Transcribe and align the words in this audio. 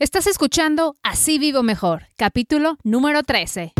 Estás 0.00 0.26
escuchando 0.26 0.96
Así 1.02 1.38
Vivo 1.38 1.62
Mejor, 1.62 2.04
capítulo 2.16 2.78
número 2.84 3.22
13. 3.22 3.74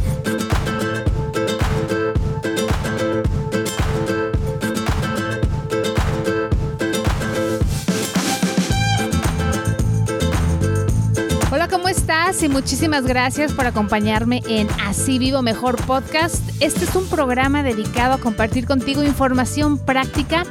Hola, 11.51 11.69
¿cómo 11.69 11.89
estás? 11.89 12.43
Y 12.43 12.51
muchísimas 12.51 13.07
gracias 13.07 13.55
por 13.55 13.65
acompañarme 13.67 14.43
en 14.47 14.69
Así 14.85 15.19
Vivo 15.19 15.41
Mejor 15.41 15.83
podcast. 15.87 16.47
Este 16.61 16.85
es 16.85 16.95
un 16.97 17.09
programa 17.09 17.63
dedicado 17.63 18.13
a 18.13 18.19
compartir 18.19 18.67
contigo 18.67 19.03
información 19.03 19.83
práctica 19.83 20.43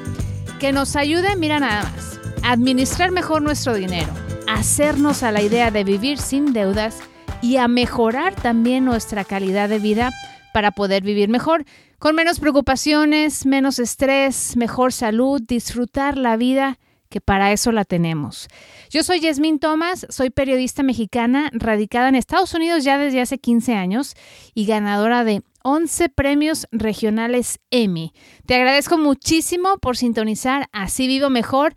que 0.59 0.71
nos 0.71 0.95
ayude, 0.95 1.35
mira 1.35 1.59
nada 1.59 1.83
más, 1.83 2.19
a 2.41 2.53
administrar 2.53 3.11
mejor 3.11 3.43
nuestro 3.43 3.75
dinero 3.75 4.28
hacernos 4.49 5.21
a 5.21 5.31
la 5.31 5.41
idea 5.41 5.69
de 5.69 5.83
vivir 5.83 6.17
sin 6.17 6.53
deudas 6.53 6.99
y 7.41 7.57
a 7.57 7.67
mejorar 7.67 8.33
también 8.35 8.83
nuestra 8.83 9.23
calidad 9.23 9.69
de 9.69 9.79
vida 9.79 10.11
para 10.53 10.71
poder 10.71 11.03
vivir 11.03 11.29
mejor, 11.29 11.65
con 11.99 12.15
menos 12.15 12.39
preocupaciones, 12.39 13.45
menos 13.45 13.77
estrés, 13.77 14.57
mejor 14.57 14.91
salud, 14.91 15.41
disfrutar 15.41 16.17
la 16.17 16.35
vida 16.35 16.79
que 17.09 17.21
para 17.21 17.51
eso 17.51 17.71
la 17.71 17.85
tenemos. 17.85 18.47
Yo 18.89 19.03
soy 19.03 19.19
Yasmín 19.19 19.59
Thomas, 19.59 20.05
soy 20.09 20.29
periodista 20.29 20.83
mexicana 20.83 21.49
radicada 21.53 22.09
en 22.09 22.15
Estados 22.15 22.53
Unidos 22.53 22.83
ya 22.83 22.97
desde 22.97 23.21
hace 23.21 23.37
15 23.37 23.75
años 23.75 24.15
y 24.53 24.65
ganadora 24.65 25.23
de 25.23 25.43
11 25.63 26.09
premios 26.09 26.67
regionales 26.71 27.59
Emmy. 27.69 28.13
Te 28.45 28.55
agradezco 28.55 28.97
muchísimo 28.97 29.77
por 29.77 29.97
sintonizar 29.97 30.67
Así 30.71 31.07
Vivo 31.07 31.29
Mejor 31.29 31.73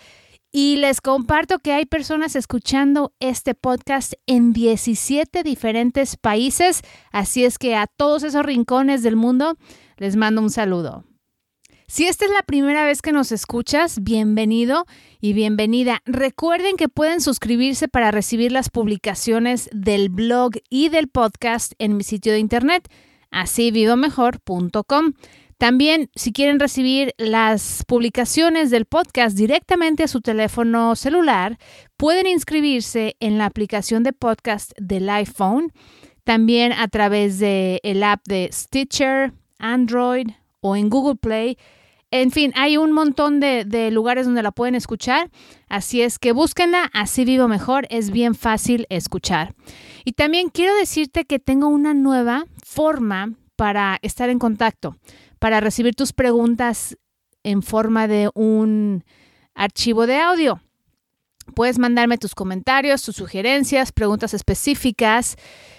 y 0.53 0.77
les 0.77 1.01
comparto 1.01 1.59
que 1.59 1.73
hay 1.73 1.87
personas 1.87 2.37
escuchando 2.37 3.15
este 3.21 3.55
podcast 3.55 4.13
en 4.27 4.53
17 4.53 5.43
diferentes 5.43 6.17
países, 6.17 6.83
así 7.11 7.45
es 7.45 7.59
que 7.59 7.75
a 7.75 7.87
todos 7.87 8.23
esos 8.23 8.45
rincones 8.45 9.03
del 9.03 9.17
mundo 9.17 9.57
les 9.97 10.15
mando 10.15 10.43
un 10.43 10.51
saludo. 10.51 11.05
Si 11.89 12.07
esta 12.07 12.25
es 12.25 12.31
la 12.31 12.43
primera 12.43 12.85
vez 12.85 13.03
que 13.03 13.13
nos 13.13 13.33
escuchas, 13.33 14.03
bienvenido 14.03 14.87
y 15.21 15.33
bienvenida. 15.33 16.01
Recuerden 16.07 16.77
que 16.77 16.89
pueden 16.89 17.21
suscribirse 17.21 17.89
para 17.89 18.11
recibir 18.11 18.53
las 18.53 18.71
publicaciones 18.71 19.69
del 19.73 20.09
blog 20.09 20.53
y 20.71 20.89
del 20.89 21.09
podcast 21.09 21.73
en 21.79 21.97
mi 21.97 22.03
sitio 22.03 22.33
de 22.33 22.39
internet, 22.39 22.91
asívivomejor.com. 23.31 25.13
También, 25.63 26.11
si 26.17 26.33
quieren 26.33 26.59
recibir 26.59 27.15
las 27.19 27.85
publicaciones 27.87 28.71
del 28.71 28.85
podcast 28.85 29.37
directamente 29.37 30.03
a 30.03 30.09
su 30.09 30.21
teléfono 30.21 30.97
celular, 30.97 31.57
pueden 31.97 32.27
inscribirse 32.27 33.15
en 33.21 33.39
la 33.39 33.47
aplicación 33.47 34.03
de 34.03 34.13
podcast 34.13 34.73
del 34.77 35.09
iPhone, 35.09 35.73
también 36.25 36.73
a 36.73 36.89
través 36.89 37.39
del 37.39 37.79
el 37.85 38.03
app 38.03 38.27
de 38.27 38.51
Stitcher, 38.53 39.35
Android 39.61 40.31
o 40.63 40.75
en 40.75 40.91
Google 40.91 41.15
Play. 41.15 41.57
En 42.11 42.33
fin, 42.33 42.53
hay 42.57 42.77
un 42.77 42.91
montón 42.91 43.39
de, 43.39 43.65
de, 43.65 43.93
lugares 43.93 44.27
donde 44.27 44.43
la 44.43 44.51
pueden 44.51 44.75
escuchar, 44.75 45.31
así 45.69 46.03
es 46.03 46.19
que 46.19 46.33
búsquenla, 46.33 46.91
así 46.93 47.25
vivo 47.25 47.47
mejor, 47.47 47.87
es 47.89 48.11
bien 48.11 48.35
fácil 48.35 48.85
escuchar. 48.91 49.55
Y 50.05 50.15
también 50.15 50.49
quiero 50.49 50.75
decirte 50.75 51.25
que 51.25 51.39
tengo 51.39 51.69
una 51.69 51.95
nueva 51.95 52.47
forma 52.65 53.35
para 53.55 54.01
estar 54.03 54.29
en 54.29 54.41
contacto 54.41 54.97
para 55.43 55.59
recibir 55.59 55.97
tus 55.97 56.13
preguntas 56.13 56.97
en 57.43 57.63
forma 57.63 58.07
de 58.07 58.31
un 58.33 59.03
archivo 59.57 60.07
de 60.07 60.17
audio. 60.17 60.61
Puedes 61.57 61.81
mandarme 61.81 62.17
tus 62.17 62.37
comentarios, 62.37 63.03
tus 63.03 63.17
sugerencias, 63.17 63.91
preguntas 63.91 64.35
específicas. 64.35 65.35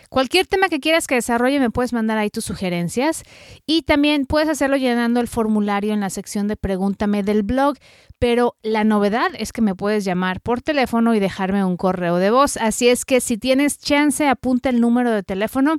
Cualquier 0.10 0.48
tema 0.48 0.68
que 0.68 0.82
quieras 0.82 1.08
que 1.08 1.16
desarrolle, 1.16 1.62
me 1.62 1.70
puedes 1.70 1.94
mandar 1.94 2.18
ahí 2.18 2.30
tus 2.30 2.44
sugerencias. 2.44 3.24
Y 3.66 3.84
también 3.84 4.26
puedes 4.26 4.50
hacerlo 4.50 4.76
llenando 4.76 5.22
el 5.22 5.30
formulario 5.30 5.94
en 5.94 6.02
la 6.02 6.10
sección 6.10 6.50
de 6.50 6.58
Pregúntame 6.58 7.24
del 7.24 7.44
blog. 7.44 7.78
Pero 8.20 8.58
la 8.64 8.84
novedad 8.84 9.32
es 9.40 9.54
que 9.54 9.62
me 9.62 9.76
puedes 9.76 10.04
llamar 10.04 10.42
por 10.42 10.62
teléfono 10.62 11.16
y 11.16 11.22
dejarme 11.22 11.64
un 11.64 11.78
correo 11.78 12.18
de 12.18 12.32
voz. 12.32 12.58
Así 12.58 12.90
es 12.90 13.06
que 13.06 13.22
si 13.22 13.38
tienes 13.38 13.80
chance, 13.80 14.28
apunta 14.28 14.70
el 14.70 14.82
número 14.82 15.10
de 15.10 15.24
teléfono 15.24 15.78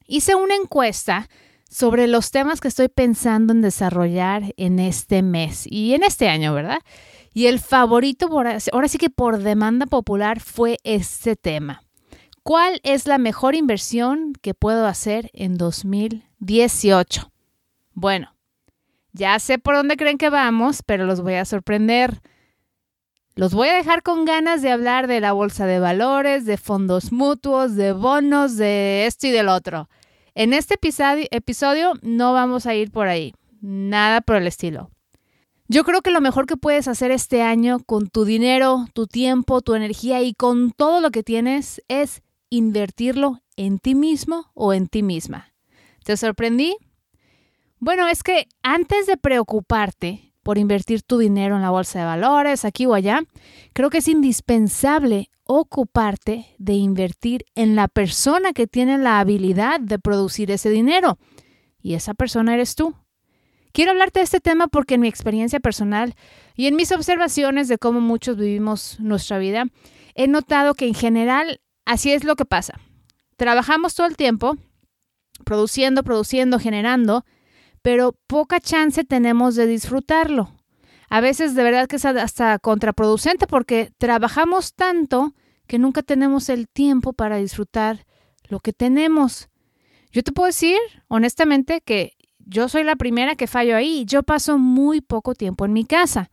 Hice 0.08 0.36
una 0.36 0.56
encuesta 0.56 1.30
sobre 1.69 2.08
los 2.08 2.31
temas 2.31 2.62
que 2.62 2.68
estoy 2.68 2.88
pensando 2.88 3.52
en 3.52 3.62
desarrollar 3.62 4.53
en 4.58 4.80
este 4.80 5.24
mes 5.24 5.66
y 5.66 5.94
en 5.96 6.03
este 6.03 6.30
año, 6.30 6.53
¿verdad? 6.53 6.80
Y 7.34 7.47
el 7.47 7.59
favorito, 7.59 8.28
ahora 8.28 8.88
sí 8.88 8.97
que 8.97 9.09
por 9.09 9.40
demanda 9.40 9.88
popular, 9.88 10.40
fue 10.40 10.78
este 10.84 11.36
tema. 11.36 11.84
¿Cuál 12.44 12.80
es 12.84 13.08
la 13.08 13.18
mejor 13.18 13.56
inversión 13.56 14.34
que 14.41 14.53
puedo 14.53 14.86
hacer 14.86 15.31
en 15.34 15.58
2018? 15.58 17.31
Bueno, 17.94 18.35
ya 19.14 19.40
sé 19.40 19.59
por 19.59 19.75
dónde 19.75 19.96
creen 19.96 20.18
que 20.18 20.30
vamos, 20.30 20.84
pero 20.85 21.06
los 21.06 21.22
voy 21.22 21.35
a 21.35 21.46
sorprender. 21.46 22.22
Los 23.36 23.56
voy 23.56 23.68
a 23.70 23.76
dejar 23.76 24.04
con 24.04 24.26
ganas 24.26 24.62
de 24.62 24.72
hablar 24.72 25.08
de 25.08 25.20
la 25.20 25.32
bolsa 25.32 25.66
de 25.66 25.80
valores, 25.80 26.46
de 26.46 26.58
fondos 26.58 27.12
mutuos, 27.12 27.76
de 27.76 27.92
bonos, 27.92 28.58
de 28.58 29.08
esto 29.08 29.26
y 29.26 29.32
del 29.32 29.50
otro. 29.50 29.90
En 30.36 30.54
este 30.54 30.76
episodio, 30.76 31.94
no 32.04 32.34
vamos 32.34 32.68
a 32.68 32.76
ir 32.76 32.92
por 32.92 33.08
ahí, 33.08 33.34
nada 33.60 34.22
por 34.22 34.36
el 34.36 34.46
estilo. 34.46 34.92
Yo 35.68 35.84
creo 35.84 36.04
que 36.04 36.12
lo 36.12 36.22
mejor 36.22 36.46
que 36.46 36.58
puedes 36.58 36.88
hacer 36.88 37.10
este 37.10 37.42
año 37.42 37.80
con 37.80 38.08
tu 38.08 38.24
dinero, 38.24 38.86
tu 38.94 39.08
tiempo, 39.08 39.62
tu 39.62 39.74
energía 39.74 40.22
y 40.22 40.36
con 40.36 40.72
todo 40.72 41.02
lo 41.02 41.10
que 41.10 41.24
tienes 41.24 41.82
es 41.88 42.22
invertirlo 42.52 43.42
en 43.56 43.80
ti 43.80 43.96
mismo 43.96 44.52
o 44.54 44.74
en 44.74 44.88
ti 44.88 45.02
misma. 45.02 45.54
¿Te 46.04 46.18
sorprendí? 46.18 46.76
Bueno, 47.80 48.08
es 48.08 48.22
que 48.22 48.48
antes 48.62 49.08
de 49.08 49.18
preocuparte 49.18 50.33
por 50.44 50.58
invertir 50.58 51.02
tu 51.02 51.18
dinero 51.18 51.56
en 51.56 51.62
la 51.62 51.70
bolsa 51.70 52.00
de 52.00 52.06
valores, 52.06 52.66
aquí 52.66 52.86
o 52.86 52.94
allá, 52.94 53.24
creo 53.74 53.90
que 53.90 54.00
es 54.00 54.08
indispensable 54.08 55.30
ocuparte 55.46 56.48
de 56.58 56.74
invertir 56.74 57.46
en 57.56 57.76
la 57.76 57.88
persona 57.88 58.53
que 58.53 58.68
tiene 58.68 58.98
la 58.98 59.20
habilidad 59.20 59.80
de 59.80 60.00
producir 60.00 60.52
ese 60.52 60.70
dinero. 60.70 61.18
Y 61.82 61.96
esa 61.96 62.14
persona 62.14 62.53
eres 62.53 62.76
tú. 62.76 62.96
Quiero 63.72 63.92
hablarte 63.92 64.20
de 64.20 64.26
este 64.26 64.40
tema 64.40 64.68
porque 64.68 64.96
en 64.96 65.02
mi 65.02 65.08
experiencia 65.08 65.59
personal 65.59 66.16
y 66.56 66.68
en 66.68 66.76
mis 66.76 66.92
observaciones 66.92 67.68
de 67.68 67.78
cómo 67.78 68.02
muchos 68.02 68.38
vivimos 68.38 69.00
nuestra 69.00 69.40
vida, 69.40 69.66
he 70.14 70.28
notado 70.28 70.76
que 70.76 70.85
en 70.85 70.94
general 70.94 71.59
así 71.85 72.12
es 72.12 72.23
lo 72.23 72.35
que 72.35 72.46
pasa. 72.46 72.79
Trabajamos 73.35 73.96
todo 73.96 74.08
el 74.08 74.16
tiempo, 74.16 74.58
produciendo, 75.44 76.03
produciendo, 76.03 76.59
generando, 76.59 77.26
pero 77.84 78.16
poca 78.26 78.59
chance 78.59 79.03
tenemos 79.03 79.56
de 79.56 79.68
disfrutarlo. 79.68 80.52
A 81.09 81.22
veces 81.22 81.53
de 81.53 81.64
verdad 81.64 81.85
que 81.85 81.97
es 81.97 82.06
hasta 82.06 82.58
contraproducente 82.58 83.46
porque 83.46 83.91
trabajamos 84.00 84.74
tanto 84.74 85.35
que 85.68 85.78
nunca 85.78 86.02
tenemos 86.02 86.50
el 86.50 86.68
tiempo 86.68 87.14
para 87.14 87.38
disfrutar 87.38 88.08
lo 88.50 88.59
que 88.59 88.74
tenemos. 88.74 89.50
Yo 90.12 90.24
te 90.24 90.32
puedo 90.32 90.47
decir 90.47 90.78
honestamente 91.08 91.82
que 91.82 92.14
yo 92.40 92.70
soy 92.70 92.84
la 92.84 92.96
primera 92.96 93.35
que 93.35 93.47
fallo 93.47 93.76
ahí. 93.76 94.06
Yo 94.06 94.24
paso 94.24 94.58
muy 94.58 95.02
poco 95.02 95.36
tiempo 95.36 95.66
en 95.66 95.74
mi 95.74 95.86
casa, 95.86 96.32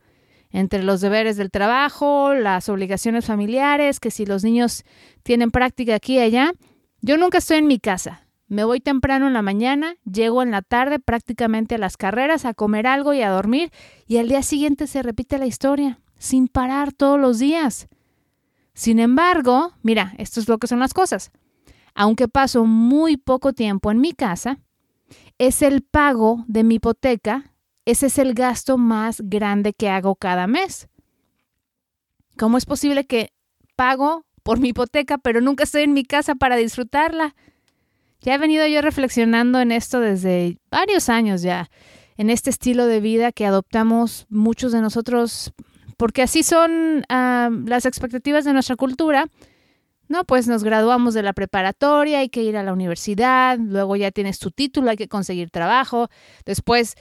entre 0.49 0.83
los 0.83 1.01
deberes 1.01 1.37
del 1.37 1.51
trabajo, 1.51 2.33
las 2.33 2.69
obligaciones 2.69 3.25
familiares, 3.25 3.99
que 3.99 4.11
si 4.11 4.25
los 4.25 4.43
niños 4.43 4.83
tienen 5.23 5.51
práctica 5.51 5.95
aquí 5.95 6.15
y 6.15 6.19
allá, 6.19 6.53
yo 7.01 7.17
nunca 7.17 7.39
estoy 7.39 7.57
en 7.57 7.67
mi 7.67 7.79
casa. 7.79 8.27
Me 8.51 8.65
voy 8.65 8.81
temprano 8.81 9.27
en 9.27 9.33
la 9.33 9.41
mañana, 9.41 9.95
llego 10.03 10.43
en 10.43 10.51
la 10.51 10.61
tarde 10.61 10.99
prácticamente 10.99 11.75
a 11.75 11.77
las 11.77 11.95
carreras 11.95 12.43
a 12.43 12.53
comer 12.53 12.85
algo 12.85 13.13
y 13.13 13.21
a 13.21 13.29
dormir 13.29 13.71
y 14.07 14.17
al 14.17 14.27
día 14.27 14.43
siguiente 14.43 14.87
se 14.87 15.01
repite 15.01 15.37
la 15.37 15.45
historia, 15.45 16.01
sin 16.17 16.49
parar 16.49 16.91
todos 16.91 17.17
los 17.17 17.39
días. 17.39 17.87
Sin 18.73 18.99
embargo, 18.99 19.71
mira, 19.83 20.13
esto 20.17 20.41
es 20.41 20.49
lo 20.49 20.57
que 20.57 20.67
son 20.67 20.79
las 20.79 20.93
cosas. 20.93 21.31
Aunque 21.95 22.27
paso 22.27 22.65
muy 22.65 23.15
poco 23.15 23.53
tiempo 23.53 23.89
en 23.89 24.01
mi 24.01 24.11
casa, 24.11 24.59
es 25.37 25.61
el 25.61 25.81
pago 25.81 26.43
de 26.49 26.65
mi 26.65 26.75
hipoteca, 26.75 27.53
ese 27.85 28.07
es 28.07 28.17
el 28.17 28.33
gasto 28.33 28.77
más 28.77 29.21
grande 29.23 29.71
que 29.71 29.87
hago 29.87 30.15
cada 30.15 30.45
mes. 30.47 30.89
¿Cómo 32.37 32.57
es 32.57 32.65
posible 32.65 33.05
que 33.05 33.31
pago 33.77 34.25
por 34.43 34.59
mi 34.59 34.69
hipoteca, 34.69 35.19
pero 35.19 35.39
nunca 35.39 35.63
estoy 35.63 35.83
en 35.83 35.93
mi 35.93 36.03
casa 36.03 36.35
para 36.35 36.57
disfrutarla? 36.57 37.33
Ya 38.21 38.35
he 38.35 38.37
venido 38.37 38.67
yo 38.67 38.81
reflexionando 38.81 39.59
en 39.59 39.71
esto 39.71 39.99
desde 39.99 40.59
varios 40.69 41.09
años 41.09 41.41
ya, 41.41 41.69
en 42.17 42.29
este 42.29 42.51
estilo 42.51 42.85
de 42.85 43.01
vida 43.01 43.31
que 43.31 43.47
adoptamos 43.47 44.27
muchos 44.29 44.71
de 44.71 44.81
nosotros, 44.81 45.53
porque 45.97 46.21
así 46.21 46.43
son 46.43 47.03
las 47.09 47.85
expectativas 47.85 48.45
de 48.45 48.53
nuestra 48.53 48.75
cultura. 48.75 49.25
No, 50.07 50.23
pues 50.25 50.47
nos 50.47 50.63
graduamos 50.63 51.13
de 51.13 51.23
la 51.23 51.33
preparatoria, 51.33 52.19
hay 52.19 52.29
que 52.29 52.43
ir 52.43 52.57
a 52.57 52.63
la 52.63 52.73
universidad, 52.73 53.57
luego 53.57 53.95
ya 53.95 54.11
tienes 54.11 54.39
tu 54.39 54.51
título, 54.51 54.89
hay 54.91 54.97
que 54.97 55.07
conseguir 55.07 55.49
trabajo, 55.49 56.09
después 56.45 56.95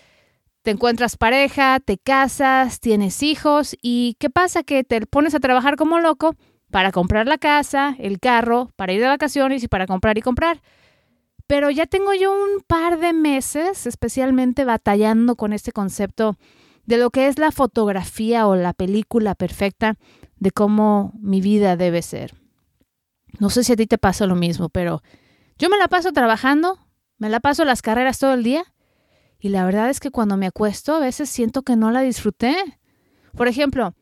te 0.63 0.71
encuentras 0.71 1.17
pareja, 1.17 1.81
te 1.81 1.99
casas, 1.99 2.81
tienes 2.81 3.23
hijos 3.23 3.77
y 3.83 4.17
¿qué 4.21 4.31
pasa? 4.31 4.63
Que 4.63 4.85
te 4.85 5.05
pones 5.07 5.35
a 5.35 5.41
trabajar 5.41 5.77
como 5.77 5.99
loco 5.99 6.37
para 6.71 6.93
comprar 6.93 7.27
la 7.27 7.37
casa, 7.37 7.97
el 7.99 8.21
carro, 8.21 8.71
para 8.77 8.93
ir 8.93 9.01
de 9.01 9.09
vacaciones 9.09 9.65
y 9.65 9.69
para 9.69 9.87
comprar 9.87 10.17
y 10.17 10.23
comprar. 10.23 10.63
Pero 11.51 11.69
ya 11.69 11.87
tengo 11.87 12.15
yo 12.15 12.33
un 12.33 12.61
par 12.65 13.01
de 13.01 13.13
meses 13.13 13.85
especialmente 13.85 14.65
batallando 14.65 15.35
con 15.35 15.53
este 15.53 15.73
concepto 15.73 16.39
de 16.87 16.97
lo 16.97 17.11
que 17.11 17.27
es 17.27 17.41
la 17.41 17.51
fotografía 17.51 18.47
o 18.47 18.55
la 18.55 18.73
película 18.73 19.35
perfecta 19.35 19.97
de 20.39 20.53
cómo 20.53 21.13
mi 21.19 21.41
vida 21.41 21.75
debe 21.75 22.03
ser. 22.03 22.37
No 23.41 23.51
sé 23.51 23.65
si 23.65 23.73
a 23.73 23.77
ti 23.77 23.89
te 23.89 23.99
pasa 23.99 24.27
lo 24.27 24.37
mismo, 24.37 24.69
pero 24.69 25.03
yo 25.59 25.69
me 25.69 25.77
la 25.77 25.89
paso 25.89 26.13
trabajando, 26.13 26.79
me 27.19 27.29
la 27.29 27.41
paso 27.41 27.65
las 27.65 27.83
carreras 27.83 28.21
todo 28.21 28.35
el 28.35 28.45
día 28.45 28.63
y 29.41 29.49
la 29.49 29.65
verdad 29.65 29.91
es 29.91 29.99
que 29.99 30.13
cuando 30.13 30.37
me 30.37 30.47
acuesto 30.47 30.95
a 30.95 31.01
veces 31.01 31.29
siento 31.29 31.63
que 31.63 31.75
no 31.75 31.91
la 31.91 32.03
disfruté. 32.03 32.55
Por 33.37 33.49
ejemplo, 33.49 33.97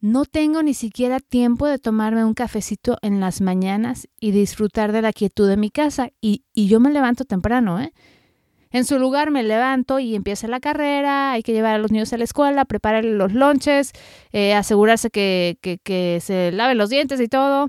no 0.00 0.24
tengo 0.24 0.62
ni 0.62 0.74
siquiera 0.74 1.20
tiempo 1.20 1.66
de 1.66 1.78
tomarme 1.78 2.24
un 2.24 2.34
cafecito 2.34 2.96
en 3.02 3.20
las 3.20 3.40
mañanas 3.40 4.08
y 4.18 4.30
disfrutar 4.30 4.92
de 4.92 5.02
la 5.02 5.12
quietud 5.12 5.48
de 5.48 5.56
mi 5.56 5.70
casa. 5.70 6.10
Y, 6.20 6.44
yo 6.54 6.80
me 6.80 6.90
levanto 6.90 7.24
temprano, 7.24 7.80
¿eh? 7.80 7.92
En 8.72 8.84
su 8.84 8.98
lugar 8.98 9.30
me 9.30 9.42
levanto 9.42 9.98
y 9.98 10.14
empieza 10.14 10.46
la 10.46 10.60
carrera, 10.60 11.32
hay 11.32 11.42
que 11.42 11.52
llevar 11.52 11.74
a 11.74 11.78
los 11.78 11.90
niños 11.90 12.12
a 12.12 12.18
la 12.18 12.24
escuela, 12.24 12.64
preparar 12.64 13.04
los 13.04 13.32
lonches, 13.32 13.90
eh, 14.32 14.54
asegurarse 14.54 15.10
que, 15.10 15.58
que, 15.60 15.78
que 15.78 16.20
se 16.22 16.52
laven 16.52 16.78
los 16.78 16.88
dientes 16.88 17.20
y 17.20 17.26
todo. 17.26 17.68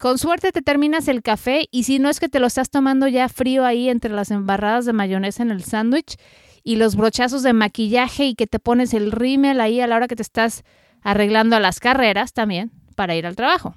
Con 0.00 0.18
suerte 0.18 0.50
te 0.50 0.60
terminas 0.60 1.06
el 1.06 1.22
café 1.22 1.68
y 1.70 1.84
si 1.84 2.00
no 2.00 2.08
es 2.10 2.18
que 2.18 2.28
te 2.28 2.40
lo 2.40 2.48
estás 2.48 2.70
tomando 2.70 3.06
ya 3.06 3.28
frío 3.28 3.64
ahí 3.64 3.88
entre 3.88 4.10
las 4.10 4.32
embarradas 4.32 4.86
de 4.86 4.92
mayonesa 4.92 5.44
en 5.44 5.52
el 5.52 5.62
sándwich 5.62 6.16
y 6.64 6.76
los 6.76 6.96
brochazos 6.96 7.42
de 7.42 7.52
maquillaje 7.52 8.24
y 8.24 8.34
que 8.34 8.46
te 8.46 8.58
pones 8.58 8.92
el 8.92 9.12
rímel 9.12 9.60
ahí 9.60 9.80
a 9.80 9.86
la 9.86 9.96
hora 9.96 10.08
que 10.08 10.16
te 10.16 10.22
estás 10.22 10.64
arreglando 11.02 11.58
las 11.60 11.80
carreras 11.80 12.32
también 12.32 12.70
para 12.94 13.14
ir 13.16 13.26
al 13.26 13.36
trabajo. 13.36 13.74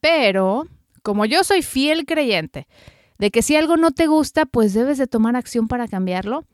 Pero, 0.00 0.66
como 1.02 1.24
yo 1.24 1.44
soy 1.44 1.62
fiel 1.62 2.04
creyente 2.06 2.66
de 3.18 3.30
que 3.30 3.42
si 3.42 3.56
algo 3.56 3.76
no 3.76 3.92
te 3.92 4.06
gusta, 4.06 4.46
pues 4.46 4.74
debes 4.74 4.98
de 4.98 5.06
tomar 5.06 5.36
acción 5.36 5.68
para 5.68 5.88
cambiarlo, 5.88 6.44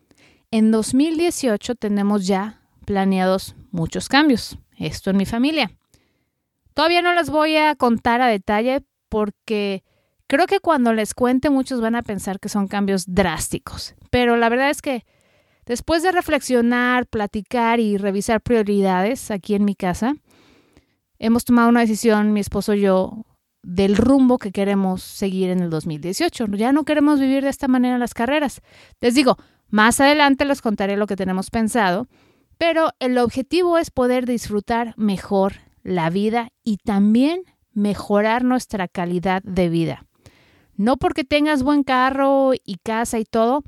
en 0.50 0.70
2018 0.70 1.74
tenemos 1.74 2.26
ya 2.26 2.60
planeados 2.84 3.56
muchos 3.70 4.08
cambios. 4.08 4.58
Esto 4.76 5.10
en 5.10 5.16
mi 5.16 5.26
familia. 5.26 5.72
Todavía 6.74 7.02
no 7.02 7.12
las 7.14 7.30
voy 7.30 7.56
a 7.56 7.74
contar 7.74 8.20
a 8.20 8.26
detalle 8.26 8.82
porque 9.08 9.84
creo 10.26 10.46
que 10.46 10.60
cuando 10.60 10.92
les 10.92 11.14
cuente 11.14 11.50
muchos 11.50 11.80
van 11.80 11.94
a 11.94 12.02
pensar 12.02 12.40
que 12.40 12.48
son 12.48 12.68
cambios 12.68 13.04
drásticos. 13.06 13.94
Pero 14.10 14.36
la 14.36 14.48
verdad 14.48 14.70
es 14.70 14.82
que 14.82 15.04
Después 15.66 16.02
de 16.02 16.12
reflexionar, 16.12 17.06
platicar 17.06 17.78
y 17.78 17.96
revisar 17.96 18.40
prioridades 18.40 19.30
aquí 19.30 19.54
en 19.54 19.64
mi 19.64 19.74
casa, 19.74 20.16
hemos 21.18 21.44
tomado 21.44 21.68
una 21.68 21.80
decisión, 21.80 22.32
mi 22.32 22.40
esposo 22.40 22.74
y 22.74 22.80
yo, 22.80 23.24
del 23.62 23.96
rumbo 23.96 24.38
que 24.38 24.50
queremos 24.50 25.02
seguir 25.02 25.50
en 25.50 25.60
el 25.60 25.70
2018. 25.70 26.46
Ya 26.56 26.72
no 26.72 26.84
queremos 26.84 27.20
vivir 27.20 27.44
de 27.44 27.50
esta 27.50 27.68
manera 27.68 27.98
las 27.98 28.12
carreras. 28.12 28.60
Les 29.00 29.14
digo, 29.14 29.36
más 29.68 30.00
adelante 30.00 30.44
les 30.44 30.60
contaré 30.60 30.96
lo 30.96 31.06
que 31.06 31.16
tenemos 31.16 31.50
pensado, 31.50 32.08
pero 32.58 32.90
el 32.98 33.16
objetivo 33.18 33.78
es 33.78 33.90
poder 33.90 34.26
disfrutar 34.26 34.94
mejor 34.96 35.54
la 35.82 36.10
vida 36.10 36.50
y 36.64 36.78
también 36.78 37.42
mejorar 37.72 38.44
nuestra 38.44 38.88
calidad 38.88 39.42
de 39.44 39.68
vida. 39.68 40.06
No 40.76 40.96
porque 40.96 41.24
tengas 41.24 41.62
buen 41.62 41.84
carro 41.84 42.52
y 42.64 42.76
casa 42.82 43.18
y 43.18 43.24
todo, 43.24 43.62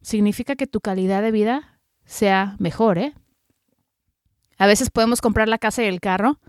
significa 0.00 0.56
que 0.56 0.66
tu 0.66 0.80
calidad 0.80 1.22
de 1.22 1.30
vida 1.30 1.80
sea 2.04 2.56
mejor, 2.58 2.98
¿eh? 2.98 3.14
A 4.56 4.66
veces 4.66 4.90
podemos 4.90 5.20
comprar 5.20 5.48
la 5.48 5.58
casa 5.58 5.82
y 5.84 5.86
el 5.86 6.00
carro, 6.00 6.40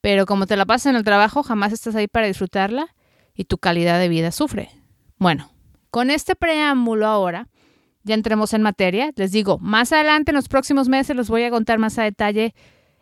pero 0.00 0.26
como 0.26 0.46
te 0.46 0.56
la 0.56 0.66
pasas 0.66 0.86
en 0.86 0.96
el 0.96 1.04
trabajo, 1.04 1.42
jamás 1.42 1.72
estás 1.72 1.94
ahí 1.94 2.06
para 2.06 2.26
disfrutarla 2.26 2.94
y 3.34 3.44
tu 3.44 3.58
calidad 3.58 3.98
de 3.98 4.08
vida 4.08 4.30
sufre. 4.30 4.70
Bueno, 5.16 5.50
con 5.90 6.10
este 6.10 6.36
preámbulo 6.36 7.06
ahora, 7.06 7.48
ya 8.02 8.14
entremos 8.14 8.52
en 8.52 8.62
materia. 8.62 9.10
Les 9.16 9.32
digo, 9.32 9.58
más 9.58 9.92
adelante, 9.92 10.32
en 10.32 10.36
los 10.36 10.48
próximos 10.48 10.88
meses, 10.88 11.16
les 11.16 11.28
voy 11.28 11.44
a 11.44 11.50
contar 11.50 11.78
más 11.78 11.98
a 11.98 12.04
detalle 12.04 12.54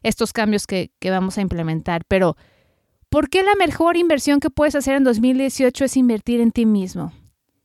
estos 0.03 0.33
cambios 0.33 0.67
que, 0.67 0.93
que 0.99 1.11
vamos 1.11 1.37
a 1.39 1.41
implementar. 1.41 2.05
Pero, 2.07 2.37
¿por 3.09 3.29
qué 3.29 3.43
la 3.43 3.55
mejor 3.57 3.97
inversión 3.97 4.41
que 4.41 4.51
puedes 4.51 4.75
hacer 4.75 4.95
en 4.97 5.05
2018 5.05 5.85
es 5.85 5.97
invertir 5.97 6.41
en 6.41 6.53
ti 6.53 6.65
mismo? 6.65 7.13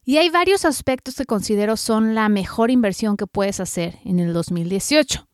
Y 0.04 0.18
hay 0.18 0.30
varios 0.30 0.66
aspectos 0.66 1.16
que 1.16 1.26
considero 1.26 1.78
son 1.78 2.16
la 2.16 2.28
mejor 2.30 2.72
inversión 2.72 3.18
que 3.18 3.28
puedes 3.28 3.60
hacer 3.60 4.00
en 4.04 4.20
el 4.20 4.34
2018. 4.34 5.28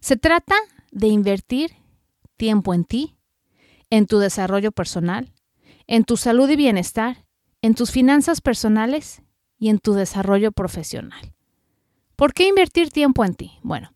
Se 0.00 0.16
trata 0.16 0.54
de 0.90 1.08
invertir 1.08 1.72
tiempo 2.36 2.72
en 2.72 2.84
ti, 2.84 3.16
en 3.90 4.06
tu 4.06 4.18
desarrollo 4.18 4.72
personal, 4.72 5.32
en 5.86 6.04
tu 6.04 6.16
salud 6.16 6.48
y 6.48 6.56
bienestar, 6.56 7.26
en 7.60 7.74
tus 7.74 7.90
finanzas 7.90 8.40
personales 8.40 9.22
y 9.58 9.68
en 9.68 9.78
tu 9.78 9.92
desarrollo 9.92 10.52
profesional. 10.52 11.34
¿Por 12.16 12.32
qué 12.32 12.48
invertir 12.48 12.90
tiempo 12.90 13.24
en 13.24 13.34
ti? 13.34 13.58
Bueno, 13.62 13.92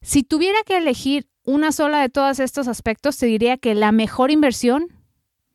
si 0.00 0.22
tuviera 0.22 0.58
que 0.64 0.76
elegir 0.76 1.28
una 1.44 1.72
sola 1.72 2.00
de 2.00 2.08
todos 2.08 2.38
estos 2.38 2.68
aspectos, 2.68 3.16
te 3.18 3.26
diría 3.26 3.56
que 3.56 3.74
la 3.74 3.90
mejor 3.90 4.30
inversión 4.30 4.88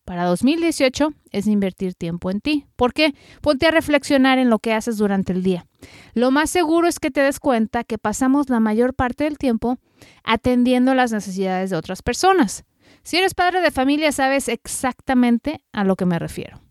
para 0.04 0.26
2018 0.26 1.14
es 1.38 1.48
invertir 1.48 1.94
tiempo 1.96 2.32
en 2.32 2.42
ti. 2.42 2.66
¿Por 2.76 2.94
qué? 2.94 3.14
Ponte 3.42 3.68
a 3.68 3.72
reflexionar 3.72 4.40
en 4.40 4.50
lo 4.50 4.60
que 4.60 4.74
haces 4.74 4.98
durante 4.98 5.34
el 5.34 5.44
día. 5.44 5.66
Lo 6.14 6.32
más 6.32 6.50
seguro 6.50 6.88
es 6.88 7.00
que 7.00 7.12
te 7.12 7.22
des 7.22 7.40
cuenta 7.40 7.84
que 7.84 7.98
pasamos 7.98 8.50
la 8.50 8.60
mayor 8.60 8.94
parte 8.94 9.24
del 9.24 9.38
tiempo 9.38 9.78
atendiendo 10.24 10.94
las 10.94 11.12
necesidades 11.12 11.70
de 11.70 11.78
otras 11.78 12.02
personas. 12.02 12.66
Si 13.04 13.18
eres 13.18 13.34
padre 13.34 13.62
de 13.62 13.72
familia, 13.72 14.12
sabes 14.12 14.50
exactamente 14.50 15.62
a 15.72 15.84
lo 15.84 15.96
que 15.96 16.06
me 16.06 16.20
refiero. 16.20 16.62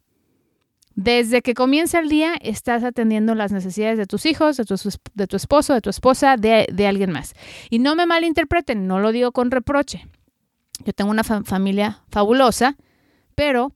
Desde 0.94 1.42
que 1.42 1.54
comienza 1.54 1.98
el 1.98 2.08
día, 2.08 2.34
estás 2.40 2.82
atendiendo 2.82 3.34
las 3.34 3.52
necesidades 3.52 3.98
de 3.98 4.06
tus 4.06 4.24
hijos, 4.24 4.56
de 4.56 4.64
tu, 4.64 4.76
de 5.14 5.26
tu 5.26 5.36
esposo, 5.36 5.74
de 5.74 5.82
tu 5.82 5.90
esposa, 5.90 6.36
de, 6.36 6.66
de, 6.72 6.86
alguien 6.86 7.12
más. 7.12 7.34
Y 7.68 7.80
no 7.80 7.94
me 7.96 8.06
malinterpreten, 8.06 8.86
no 8.86 8.98
lo 8.98 9.12
digo 9.12 9.32
con 9.32 9.50
reproche. 9.50 10.06
Yo 10.84 10.92
tengo 10.92 11.10
una 11.10 11.24
familia 11.24 12.02
fabulosa 12.10 12.76
pero 13.36 13.72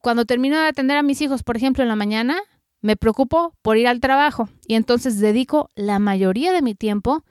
cuando 0.00 0.24
termino 0.24 0.58
de 0.58 0.68
atender 0.68 0.96
a 0.96 1.02
mis 1.02 1.20
hijos, 1.20 1.42
por 1.42 1.56
ejemplo, 1.56 1.82
en 1.82 1.88
la 1.88 1.96
mañana, 1.96 2.38
me 2.80 2.96
preocupo 2.96 3.54
por 3.62 3.76
ir 3.76 3.86
al 3.88 4.00
trabajo 4.00 4.48
y 4.66 4.74
entonces 4.74 5.18
dedico 5.20 5.68
la 5.74 5.98
mayoría 5.98 6.52
de 6.52 6.62
mi 6.62 6.74
tiempo 6.74 7.24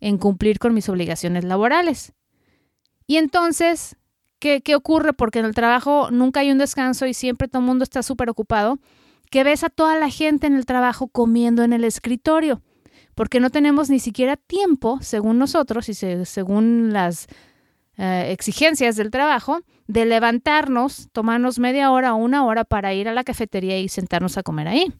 en 0.00 0.18
cumplir 0.18 0.58
con 0.58 0.74
mis 0.74 0.88
obligaciones 0.88 1.44
laborales. 1.44 2.12
Y 3.06 3.16
entonces, 3.16 3.96
¿qué, 4.38 4.60
qué 4.60 4.74
ocurre? 4.74 5.12
Porque 5.12 5.40
en 5.40 5.46
el 5.46 5.54
trabajo 5.54 6.10
nunca 6.10 6.40
hay 6.40 6.50
un 6.50 6.58
descanso 6.58 7.06
y 7.06 7.14
siempre 7.14 7.48
todo 7.48 7.60
el 7.60 7.66
mundo 7.66 7.84
está 7.84 8.02
súper 8.02 8.30
ocupado, 8.30 8.78
que 9.30 9.44
ves 9.44 9.64
a 9.64 9.70
toda 9.70 9.96
la 9.96 10.10
gente 10.10 10.46
en 10.46 10.56
el 10.56 10.66
trabajo 10.66 11.08
comiendo 11.08 11.62
en 11.62 11.72
el 11.72 11.84
escritorio, 11.84 12.62
porque 13.14 13.40
no 13.40 13.50
tenemos 13.50 13.88
ni 13.90 14.00
siquiera 14.00 14.36
tiempo, 14.36 14.98
según 15.02 15.38
nosotros 15.38 15.88
y 15.88 15.94
según 15.94 16.92
las 16.92 17.28
eh, 18.02 18.32
exigencias 18.32 18.96
del 18.96 19.10
trabajo, 19.10 19.60
de 19.86 20.06
levantarnos, 20.06 21.08
tomarnos 21.12 21.58
media 21.58 21.90
hora 21.90 22.14
o 22.14 22.16
una 22.16 22.46
hora 22.46 22.64
para 22.64 22.94
ir 22.94 23.08
a 23.08 23.12
la 23.12 23.24
cafetería 23.24 23.78
y 23.78 23.90
sentarnos 23.90 24.38
a 24.38 24.42
comer 24.42 24.68
ahí. 24.68 24.90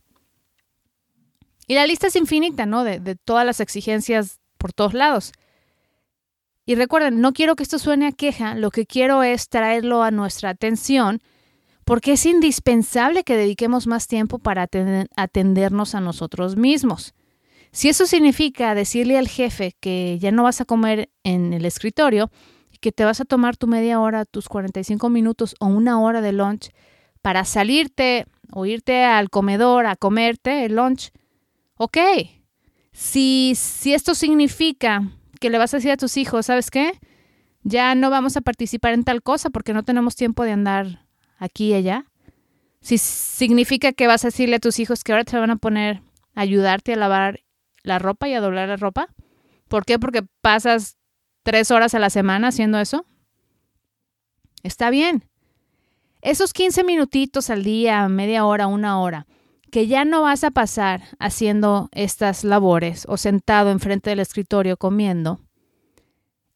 Y 1.67 1.77
la 1.77 1.87
lista 1.87 2.09
es 2.09 2.17
infinita, 2.17 2.67
¿no? 2.67 2.85
De, 2.85 3.01
de 3.01 3.17
todas 3.17 3.47
las 3.47 3.61
exigencias 3.61 4.39
por 4.59 4.75
todos 4.75 4.93
lados. 4.93 5.33
Y 6.67 6.75
recuerden, 6.75 7.23
no 7.23 7.33
quiero 7.33 7.57
que 7.57 7.63
esto 7.63 7.79
suene 7.79 8.07
a 8.07 8.13
queja, 8.13 8.55
lo 8.55 8.71
que 8.71 8.85
quiero 8.85 9.23
es 9.23 9.49
traerlo 9.49 10.03
a 10.03 10.11
nuestra 10.11 10.51
atención 10.51 11.23
porque 11.87 12.13
es 12.13 12.27
indispensable 12.27 13.25
que 13.25 13.35
dediquemos 13.35 13.87
más 13.87 14.09
tiempo 14.09 14.39
para 14.39 14.69
atendernos 15.17 15.95
a 15.95 16.01
nosotros 16.01 16.57
mismos. 16.57 17.15
Si 17.73 17.89
eso 17.89 18.05
significa 18.05 18.75
decirle 18.75 19.17
al 19.17 19.27
jefe 19.27 19.75
que 19.81 20.19
ya 20.21 20.33
no 20.33 20.43
vas 20.43 20.61
a 20.61 20.67
comer 20.67 21.09
en 21.25 21.55
el 21.55 21.65
escritorio, 21.65 22.31
que 22.81 22.93
te 22.93 23.05
vas 23.05 23.21
a 23.21 23.25
tomar 23.25 23.57
tu 23.57 23.67
media 23.67 24.01
hora, 24.01 24.25
tus 24.25 24.49
45 24.49 25.09
minutos 25.09 25.55
o 25.61 25.67
una 25.67 26.01
hora 26.01 26.21
de 26.21 26.33
lunch 26.33 26.71
para 27.23 27.45
salirte 27.45 28.27
o 28.53 28.67
irte 28.67 29.05
al 29.05 29.31
comedor 29.31 29.87
a 29.87 29.97
comerte 29.97 30.65
el 30.65 30.77
lunch, 30.77 31.11
ok. 31.77 31.99
Si, 32.93 33.53
si 33.55 33.95
esto 33.95 34.15
significa 34.15 35.03
que 35.41 35.51
le 35.51 35.59
vas 35.59 35.73
a 35.73 35.77
decir 35.77 35.93
a 35.93 35.97
tus 35.97 36.17
hijos, 36.17 36.47
¿sabes 36.47 36.71
qué? 36.71 36.99
Ya 37.63 37.95
no 37.95 38.11
vamos 38.11 38.37
a 38.37 38.41
participar 38.41 38.95
en 38.95 39.05
tal 39.05 39.23
cosa 39.23 39.51
porque 39.51 39.75
no 39.75 39.83
tenemos 39.85 40.17
tiempo 40.17 40.45
de 40.45 40.53
andar 40.53 41.07
aquí 41.39 41.69
y 41.69 41.75
allá. 41.75 42.07
Si 42.81 42.99
significa 42.99 43.93
que 43.93 44.07
vas 44.07 44.25
a 44.25 44.29
decirle 44.29 44.57
a 44.57 44.61
tus 44.61 44.79
hijos 44.79 45.05
que 45.05 45.13
ahora 45.13 45.25
te 45.25 45.39
van 45.39 45.51
a 45.51 45.57
poner 45.57 46.03
a 46.35 46.41
ayudarte 46.41 46.95
a 46.95 46.97
lavar 46.97 47.41
la 47.83 47.99
ropa 47.99 48.29
y 48.29 48.35
a 48.35 48.41
doblar 48.41 48.69
la 48.69 48.77
ropa. 48.77 49.09
¿Por 49.69 49.85
qué? 49.85 49.99
Porque 49.99 50.23
pasas 50.41 50.97
tres 51.43 51.71
horas 51.71 51.95
a 51.95 51.99
la 51.99 52.11
semana 52.11 52.49
haciendo 52.49 52.79
eso. 52.79 53.07
Está 54.63 54.91
bien. 54.91 55.25
Esos 56.23 56.53
15 56.53 56.85
minutitos 56.85 57.49
al 57.49 57.65
día, 57.65 58.07
media 58.09 58.45
hora, 58.45 58.67
una 58.67 59.01
hora, 59.01 59.27
que 59.71 59.87
ya 59.87 60.05
no 60.05 60.23
vas 60.23 60.45
a 60.45 60.51
pasar 60.51 61.03
haciendo 61.19 61.89
estas 61.93 62.45
labores 62.45 63.07
o 63.09 63.17
sentado 63.17 63.71
enfrente 63.71 64.11
del 64.11 64.21
escritorio 64.21 64.77
comiendo, 64.77 65.41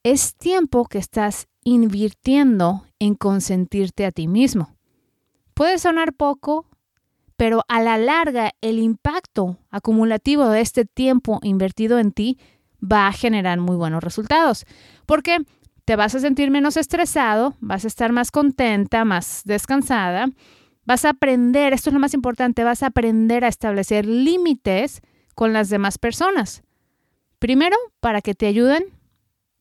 es 0.02 0.34
tiempo 0.34 0.84
que 0.84 0.98
estás 0.98 1.48
invirtiendo 1.64 2.84
en 2.98 3.14
consentirte 3.14 4.04
a 4.04 4.12
ti 4.12 4.28
mismo. 4.28 4.76
Puede 5.54 5.78
sonar 5.78 6.12
poco, 6.12 6.66
pero 7.36 7.62
a 7.68 7.80
la 7.80 7.96
larga 7.96 8.52
el 8.60 8.78
impacto 8.78 9.56
acumulativo 9.70 10.48
de 10.48 10.60
este 10.60 10.84
tiempo 10.84 11.40
invertido 11.42 11.98
en 11.98 12.12
ti 12.12 12.38
va 12.84 13.06
a 13.06 13.12
generar 13.12 13.58
muy 13.58 13.76
buenos 13.76 14.02
resultados. 14.02 14.66
Porque 15.06 15.38
te 15.84 15.96
vas 15.96 16.14
a 16.14 16.20
sentir 16.20 16.50
menos 16.50 16.76
estresado, 16.76 17.54
vas 17.60 17.84
a 17.84 17.88
estar 17.88 18.12
más 18.12 18.30
contenta, 18.30 19.04
más 19.04 19.42
descansada, 19.44 20.28
vas 20.84 21.04
a 21.04 21.10
aprender, 21.10 21.72
esto 21.72 21.90
es 21.90 21.94
lo 21.94 22.00
más 22.00 22.14
importante, 22.14 22.64
vas 22.64 22.82
a 22.82 22.86
aprender 22.86 23.44
a 23.44 23.48
establecer 23.48 24.06
límites 24.06 25.02
con 25.34 25.52
las 25.52 25.68
demás 25.68 25.98
personas. 25.98 26.62
Primero, 27.38 27.76
para 28.00 28.22
que 28.22 28.34
te 28.34 28.46
ayuden 28.46 28.84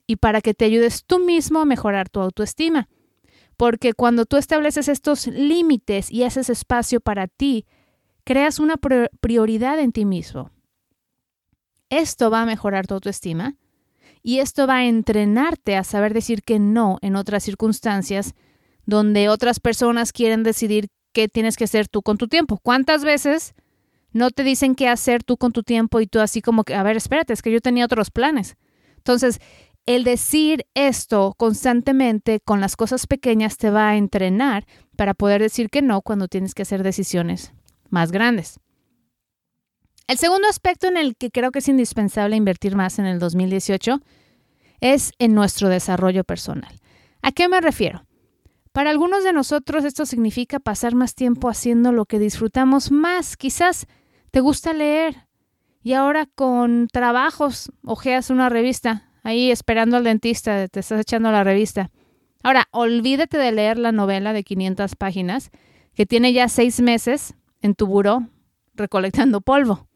y 0.08 0.18
para 0.18 0.42
que 0.42 0.54
te 0.54 0.66
ayudes 0.66 1.04
tú 1.06 1.20
mismo 1.20 1.60
a 1.60 1.66
mejorar 1.66 2.10
tu 2.10 2.20
autoestima. 2.22 2.88
Porque 3.58 3.94
cuando 3.94 4.26
tú 4.26 4.38
estableces 4.38 4.88
estos 4.88 5.28
límites 5.28 6.12
y 6.12 6.24
haces 6.24 6.50
espacio 6.50 7.00
para 7.02 7.28
ti, 7.28 7.66
creas 8.24 8.60
una 8.60 8.76
prioridad 8.78 9.80
en 9.80 9.92
ti 9.92 10.06
mismo. 10.06 10.52
Esto 11.94 12.32
va 12.32 12.42
a 12.42 12.46
mejorar 12.48 12.88
tu 12.88 12.96
autoestima 12.96 13.54
y 14.24 14.40
esto 14.40 14.66
va 14.66 14.78
a 14.78 14.86
entrenarte 14.86 15.76
a 15.76 15.84
saber 15.84 16.16
decir 16.16 16.42
que 16.42 16.58
no 16.58 16.98
en 17.02 17.16
otras 17.16 17.44
circunstancias 17.44 18.34
donde 18.88 19.30
otras 19.30 19.60
personas 19.60 20.12
quieren 20.12 20.42
decidir 20.42 20.88
qué 21.12 21.28
tienes 21.28 21.56
que 21.56 21.66
hacer 21.66 21.88
tú 21.88 22.02
con 22.02 22.18
tu 22.18 22.28
tiempo. 22.28 22.58
¿Cuántas 22.58 23.04
veces 23.04 23.54
no 24.12 24.32
te 24.32 24.44
dicen 24.44 24.74
qué 24.74 24.88
hacer 24.90 25.24
tú 25.24 25.38
con 25.38 25.52
tu 25.52 25.62
tiempo 25.62 26.02
y 26.02 26.08
tú 26.08 26.20
así 26.20 26.42
como 26.42 26.64
que, 26.64 26.74
a 26.74 26.82
ver, 26.82 26.98
espérate, 26.98 27.32
es 27.32 27.44
que 27.44 27.52
yo 27.52 27.62
tenía 27.62 27.86
otros 27.86 28.10
planes? 28.10 28.58
Entonces, 28.98 29.40
el 29.86 30.04
decir 30.04 30.66
esto 30.74 31.36
constantemente 31.38 32.40
con 32.40 32.60
las 32.60 32.76
cosas 32.76 33.06
pequeñas 33.06 33.58
te 33.58 33.70
va 33.70 33.90
a 33.90 33.98
entrenar 33.98 34.66
para 34.98 35.14
poder 35.14 35.44
decir 35.44 35.70
que 35.70 35.84
no 35.84 36.02
cuando 36.02 36.28
tienes 36.28 36.56
que 36.56 36.64
hacer 36.64 36.82
decisiones 36.82 37.54
más 37.92 38.12
grandes. 38.12 38.60
El 40.08 40.18
segundo 40.18 40.48
aspecto 40.50 40.88
en 40.88 40.98
el 40.98 41.16
que 41.16 41.32
creo 41.32 41.52
que 41.52 41.60
es 41.60 41.68
indispensable 41.70 42.36
invertir 42.36 42.76
más 42.76 43.00
en 43.00 43.06
el 43.06 43.20
2018 43.20 44.02
es 44.82 45.14
en 45.18 45.34
nuestro 45.34 45.70
desarrollo 45.70 46.26
personal. 46.26 46.80
¿A 47.22 47.32
qué 47.32 47.48
me 47.48 47.62
refiero? 47.62 48.06
Para 48.74 48.90
algunos 48.90 49.24
de 49.24 49.32
nosotros 49.32 49.86
esto 49.86 50.06
significa 50.06 50.60
pasar 50.60 50.94
más 50.94 51.16
tiempo 51.16 51.48
haciendo 51.48 51.94
lo 51.94 52.06
que 52.06 52.20
disfrutamos 52.20 52.92
más. 52.92 53.38
Quizás 53.38 53.88
te 54.32 54.42
gusta 54.42 54.74
leer 54.74 55.28
y 55.84 55.94
ahora 55.94 56.28
con 56.36 56.88
trabajos 56.92 57.72
ojeas 57.86 58.30
una 58.30 58.50
revista 58.50 59.10
ahí 59.24 59.52
esperando 59.52 59.96
al 59.96 60.04
dentista, 60.04 60.68
te 60.68 60.82
estás 60.82 61.00
echando 61.00 61.32
la 61.32 61.46
revista. 61.46 61.92
Ahora, 62.44 62.68
olvídate 62.72 63.38
de 63.38 63.54
leer 63.54 63.80
la 63.80 63.94
novela 63.94 64.34
de 64.34 64.44
500 64.44 64.98
páginas 64.98 65.50
que 65.94 66.06
tiene 66.06 66.34
ya 66.34 66.50
seis 66.50 66.82
meses 66.82 67.36
en 67.62 67.74
tu 67.74 67.88
buró 67.88 68.28
recolectando 68.76 69.40
polvo. 69.40 69.88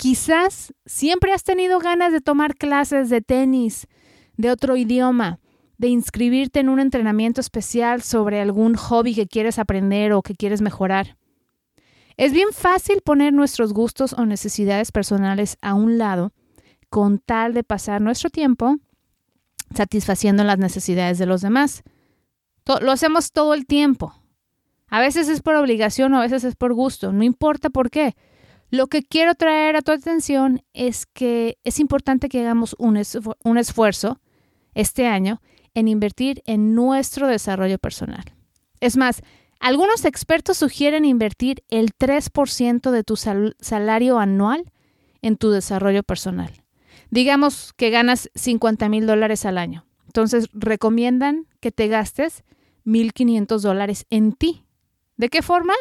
Quizás 0.00 0.72
siempre 0.86 1.34
has 1.34 1.44
tenido 1.44 1.78
ganas 1.78 2.10
de 2.10 2.22
tomar 2.22 2.56
clases 2.56 3.10
de 3.10 3.20
tenis, 3.20 3.86
de 4.38 4.50
otro 4.50 4.78
idioma, 4.78 5.40
de 5.76 5.88
inscribirte 5.88 6.58
en 6.58 6.70
un 6.70 6.80
entrenamiento 6.80 7.42
especial 7.42 8.00
sobre 8.00 8.40
algún 8.40 8.76
hobby 8.76 9.14
que 9.14 9.26
quieres 9.26 9.58
aprender 9.58 10.14
o 10.14 10.22
que 10.22 10.34
quieres 10.34 10.62
mejorar. 10.62 11.18
Es 12.16 12.32
bien 12.32 12.48
fácil 12.52 13.02
poner 13.02 13.34
nuestros 13.34 13.74
gustos 13.74 14.14
o 14.14 14.24
necesidades 14.24 14.90
personales 14.90 15.58
a 15.60 15.74
un 15.74 15.98
lado 15.98 16.32
con 16.88 17.18
tal 17.18 17.52
de 17.52 17.62
pasar 17.62 18.00
nuestro 18.00 18.30
tiempo 18.30 18.78
satisfaciendo 19.74 20.44
las 20.44 20.56
necesidades 20.56 21.18
de 21.18 21.26
los 21.26 21.42
demás. 21.42 21.82
Lo 22.80 22.90
hacemos 22.90 23.32
todo 23.32 23.52
el 23.52 23.66
tiempo. 23.66 24.14
A 24.88 24.98
veces 24.98 25.28
es 25.28 25.42
por 25.42 25.56
obligación 25.56 26.14
o 26.14 26.18
a 26.20 26.22
veces 26.22 26.44
es 26.44 26.56
por 26.56 26.72
gusto, 26.72 27.12
no 27.12 27.22
importa 27.22 27.68
por 27.68 27.90
qué. 27.90 28.16
Lo 28.70 28.86
que 28.86 29.02
quiero 29.02 29.34
traer 29.34 29.76
a 29.76 29.82
tu 29.82 29.92
atención 29.92 30.62
es 30.72 31.06
que 31.06 31.58
es 31.64 31.80
importante 31.80 32.28
que 32.28 32.40
hagamos 32.40 32.76
un, 32.78 33.00
un 33.44 33.58
esfuerzo 33.58 34.20
este 34.74 35.06
año 35.06 35.40
en 35.74 35.88
invertir 35.88 36.42
en 36.46 36.74
nuestro 36.74 37.26
desarrollo 37.26 37.78
personal. 37.78 38.24
Es 38.80 38.96
más, 38.96 39.22
algunos 39.58 40.04
expertos 40.04 40.56
sugieren 40.56 41.04
invertir 41.04 41.64
el 41.68 41.90
3% 41.94 42.90
de 42.90 43.04
tu 43.04 43.16
salario 43.16 44.18
anual 44.18 44.72
en 45.20 45.36
tu 45.36 45.50
desarrollo 45.50 46.02
personal. 46.02 46.64
Digamos 47.10 47.72
que 47.74 47.90
ganas 47.90 48.30
50 48.36 48.88
mil 48.88 49.06
dólares 49.06 49.44
al 49.44 49.58
año. 49.58 49.84
Entonces 50.06 50.48
recomiendan 50.52 51.46
que 51.60 51.72
te 51.72 51.88
gastes 51.88 52.42
1.500 52.86 53.60
dólares 53.60 54.06
en 54.10 54.32
ti. 54.32 54.64
¿De 55.16 55.28
qué 55.28 55.42
forma? 55.42 55.74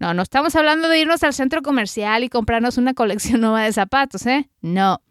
No, 0.00 0.14
no 0.14 0.22
estamos 0.22 0.56
hablando 0.56 0.88
de 0.88 0.98
irnos 0.98 1.22
al 1.22 1.34
centro 1.34 1.60
comercial 1.60 2.24
y 2.24 2.30
comprarnos 2.30 2.78
una 2.78 2.94
colección 2.94 3.40
nueva 3.42 3.62
de 3.62 3.72
zapatos, 3.72 4.26
¿eh? 4.26 4.48
No. 4.62 5.02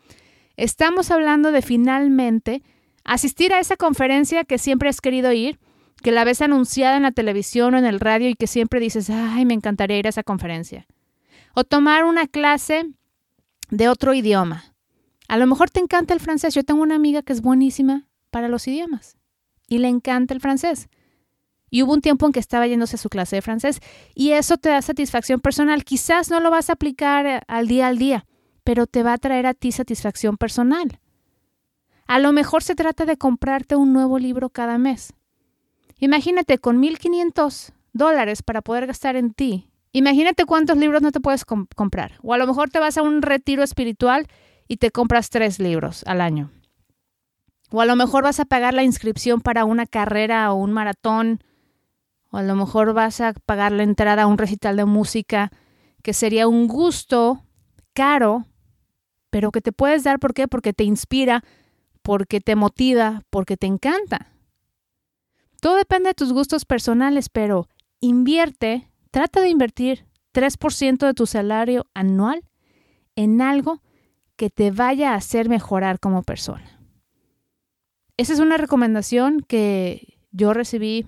Estamos 0.58 1.12
hablando 1.12 1.52
de 1.52 1.62
finalmente 1.62 2.64
asistir 3.06 3.54
a 3.54 3.60
esa 3.60 3.78
conferencia 3.78 4.44
que 4.44 4.58
siempre 4.58 4.90
has 4.90 5.00
querido 5.00 5.32
ir, 5.32 5.60
que 6.02 6.12
la 6.12 6.24
ves 6.24 6.42
anunciada 6.42 6.98
en 6.98 7.04
la 7.04 7.12
televisión 7.12 7.76
o 7.76 7.78
en 7.78 7.86
el 7.86 8.00
radio 8.00 8.30
y 8.30 8.34
que 8.34 8.48
siempre 8.48 8.80
dices, 8.80 9.10
ay, 9.10 9.46
me 9.46 9.54
encantaría 9.54 10.00
ir 10.00 10.08
a 10.08 10.10
esa 10.10 10.24
conferencia. 10.24 10.88
O 11.54 11.64
tomar 11.64 12.04
una 12.04 12.28
clase 12.28 12.86
de 13.70 13.90
otro 13.90 14.14
idioma. 14.16 14.74
A 15.28 15.38
lo 15.38 15.46
mejor 15.46 15.70
te 15.70 15.80
encanta 15.80 16.16
el 16.16 16.20
francés. 16.20 16.56
Yo 16.56 16.64
tengo 16.64 16.82
una 16.82 16.96
amiga 16.96 17.22
que 17.22 17.34
es 17.34 17.42
buenísima 17.42 18.08
para 18.32 18.48
los 18.48 18.68
idiomas 18.68 19.18
y 19.68 19.78
le 19.78 19.88
encanta 19.88 20.34
el 20.34 20.42
francés. 20.42 20.90
Y 21.70 21.84
hubo 21.84 21.94
un 21.94 22.02
tiempo 22.02 22.26
en 22.26 22.32
que 22.32 22.40
estaba 22.40 22.68
yéndose 22.68 22.96
a 22.96 23.00
su 23.00 23.10
clase 23.10 23.38
de 23.38 23.42
francés 23.42 23.80
y 24.16 24.32
eso 24.32 24.58
te 24.58 24.70
da 24.70 24.82
satisfacción 24.82 25.40
personal. 25.40 25.84
Quizás 25.84 26.30
no 26.30 26.40
lo 26.40 26.52
vas 26.52 26.70
a 26.70 26.74
aplicar 26.74 27.26
eh, 27.26 27.42
al 27.48 27.68
día 27.68 27.88
al 27.88 27.98
día, 27.98 28.26
pero 28.64 28.88
te 28.88 29.04
va 29.04 29.14
a 29.14 29.18
traer 29.18 29.46
a 29.46 29.54
ti 29.54 29.72
satisfacción 29.72 30.38
personal. 30.38 31.00
A 32.08 32.20
lo 32.20 32.32
mejor 32.32 32.64
se 32.64 32.76
trata 32.76 33.06
de 33.06 33.18
comprarte 33.18 33.76
un 33.76 33.94
nuevo 33.94 34.18
libro 34.18 34.50
cada 34.50 34.78
mes. 34.78 35.14
Imagínate 36.00 36.58
con 36.58 36.82
1.500 36.82 37.72
dólares 37.94 38.42
para 38.42 38.62
poder 38.62 38.88
gastar 38.88 39.16
en 39.16 39.34
ti. 39.34 39.70
Imagínate 39.92 40.46
cuántos 40.46 40.78
libros 40.78 41.02
no 41.02 41.12
te 41.12 41.20
puedes 41.20 41.46
comprar. 41.46 42.14
O 42.22 42.34
a 42.34 42.38
lo 42.38 42.48
mejor 42.48 42.70
te 42.70 42.80
vas 42.80 42.98
a 42.98 43.02
un 43.02 43.22
retiro 43.22 43.64
espiritual 43.64 44.28
y 44.68 44.78
te 44.78 44.92
compras 44.92 45.30
tres 45.30 45.60
libros 45.60 46.04
al 46.06 46.22
año. 46.22 46.52
O 47.72 47.82
a 47.82 47.86
lo 47.86 47.96
mejor 47.96 48.24
vas 48.24 48.40
a 48.40 48.46
pagar 48.46 48.74
la 48.74 48.84
inscripción 48.84 49.42
para 49.42 49.66
una 49.66 49.86
carrera 49.86 50.52
o 50.52 50.56
un 50.56 50.72
maratón. 50.72 51.44
O 52.32 52.38
a 52.38 52.44
lo 52.44 52.56
mejor 52.56 52.94
vas 52.94 53.22
a 53.22 53.34
pagar 53.34 53.72
la 53.72 53.84
entrada 53.84 54.24
a 54.24 54.28
un 54.28 54.38
recital 54.38 54.78
de 54.78 54.86
música, 54.86 55.52
que 56.04 56.14
sería 56.14 56.48
un 56.48 56.68
gusto 56.68 57.44
caro, 57.94 58.46
pero 59.30 59.52
que 59.52 59.62
te 59.62 59.72
puedes 59.72 60.04
dar. 60.04 60.20
¿Por 60.20 60.34
qué? 60.34 60.48
Porque 60.48 60.74
te 60.74 60.84
inspira, 60.84 61.44
porque 62.02 62.40
te 62.40 62.56
motiva, 62.56 63.24
porque 63.30 63.58
te 63.58 63.68
encanta. 63.68 64.32
Todo 65.62 65.76
depende 65.76 66.10
de 66.10 66.14
tus 66.14 66.32
gustos 66.32 66.66
personales, 66.66 67.30
pero 67.30 67.68
invierte, 68.00 68.90
trata 69.12 69.42
de 69.42 69.50
invertir 69.50 70.06
3% 70.34 71.06
de 71.06 71.14
tu 71.14 71.26
salario 71.26 71.88
anual 71.94 72.44
en 73.16 73.42
algo 73.42 73.82
que 74.36 74.50
te 74.50 74.72
vaya 74.72 75.12
a 75.12 75.16
hacer 75.16 75.50
mejorar 75.50 76.00
como 76.00 76.24
persona. 76.24 76.80
Esa 78.16 78.34
es 78.34 78.40
una 78.40 78.58
recomendación 78.58 79.42
que 79.42 80.18
yo 80.32 80.54
recibí 80.54 81.08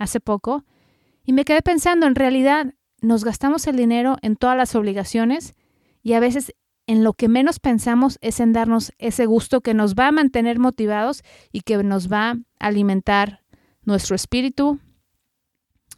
hace 0.00 0.18
poco 0.18 0.64
y 1.24 1.32
me 1.32 1.44
quedé 1.44 1.62
pensando, 1.62 2.06
en 2.06 2.16
realidad 2.16 2.74
nos 3.00 3.24
gastamos 3.24 3.66
el 3.68 3.76
dinero 3.76 4.16
en 4.22 4.34
todas 4.34 4.56
las 4.56 4.74
obligaciones 4.74 5.54
y 6.02 6.14
a 6.14 6.20
veces 6.20 6.54
en 6.86 7.04
lo 7.04 7.12
que 7.12 7.28
menos 7.28 7.60
pensamos 7.60 8.18
es 8.20 8.40
en 8.40 8.52
darnos 8.52 8.92
ese 8.98 9.26
gusto 9.26 9.60
que 9.60 9.74
nos 9.74 9.94
va 9.94 10.08
a 10.08 10.12
mantener 10.12 10.58
motivados 10.58 11.22
y 11.52 11.60
que 11.60 11.76
nos 11.84 12.10
va 12.10 12.30
a 12.30 12.36
alimentar 12.58 13.44
nuestro 13.82 14.16
espíritu, 14.16 14.80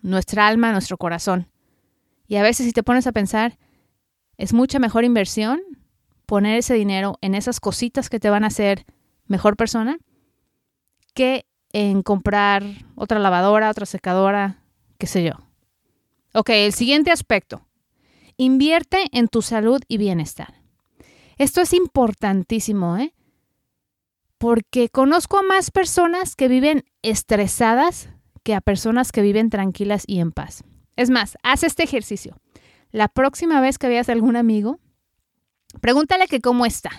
nuestra 0.02 0.48
alma, 0.48 0.72
nuestro 0.72 0.98
corazón. 0.98 1.48
Y 2.26 2.36
a 2.36 2.42
veces 2.42 2.66
si 2.66 2.72
te 2.72 2.82
pones 2.82 3.06
a 3.06 3.12
pensar, 3.12 3.58
es 4.36 4.52
mucha 4.52 4.78
mejor 4.78 5.04
inversión 5.04 5.62
poner 6.26 6.58
ese 6.58 6.74
dinero 6.74 7.18
en 7.20 7.34
esas 7.34 7.60
cositas 7.60 8.10
que 8.10 8.20
te 8.20 8.30
van 8.30 8.44
a 8.44 8.48
hacer 8.48 8.84
mejor 9.26 9.56
persona 9.56 9.98
que 11.14 11.46
en 11.72 12.02
comprar 12.02 12.62
otra 12.94 13.18
lavadora, 13.18 13.70
otra 13.70 13.86
secadora, 13.86 14.62
qué 14.98 15.06
sé 15.06 15.24
yo. 15.24 15.32
Ok, 16.34 16.50
el 16.50 16.72
siguiente 16.72 17.10
aspecto. 17.10 17.66
Invierte 18.36 19.06
en 19.12 19.28
tu 19.28 19.42
salud 19.42 19.80
y 19.88 19.98
bienestar. 19.98 20.54
Esto 21.38 21.60
es 21.60 21.72
importantísimo, 21.72 22.96
¿eh? 22.96 23.14
Porque 24.38 24.88
conozco 24.88 25.38
a 25.38 25.42
más 25.42 25.70
personas 25.70 26.34
que 26.36 26.48
viven 26.48 26.84
estresadas 27.02 28.08
que 28.42 28.54
a 28.54 28.60
personas 28.60 29.12
que 29.12 29.22
viven 29.22 29.50
tranquilas 29.50 30.04
y 30.06 30.20
en 30.20 30.32
paz. 30.32 30.64
Es 30.96 31.10
más, 31.10 31.36
haz 31.42 31.62
este 31.62 31.84
ejercicio. 31.84 32.36
La 32.90 33.08
próxima 33.08 33.60
vez 33.60 33.78
que 33.78 33.88
veas 33.88 34.08
a 34.08 34.12
algún 34.12 34.36
amigo, 34.36 34.78
pregúntale 35.80 36.26
que 36.26 36.40
cómo 36.40 36.66
está. 36.66 36.90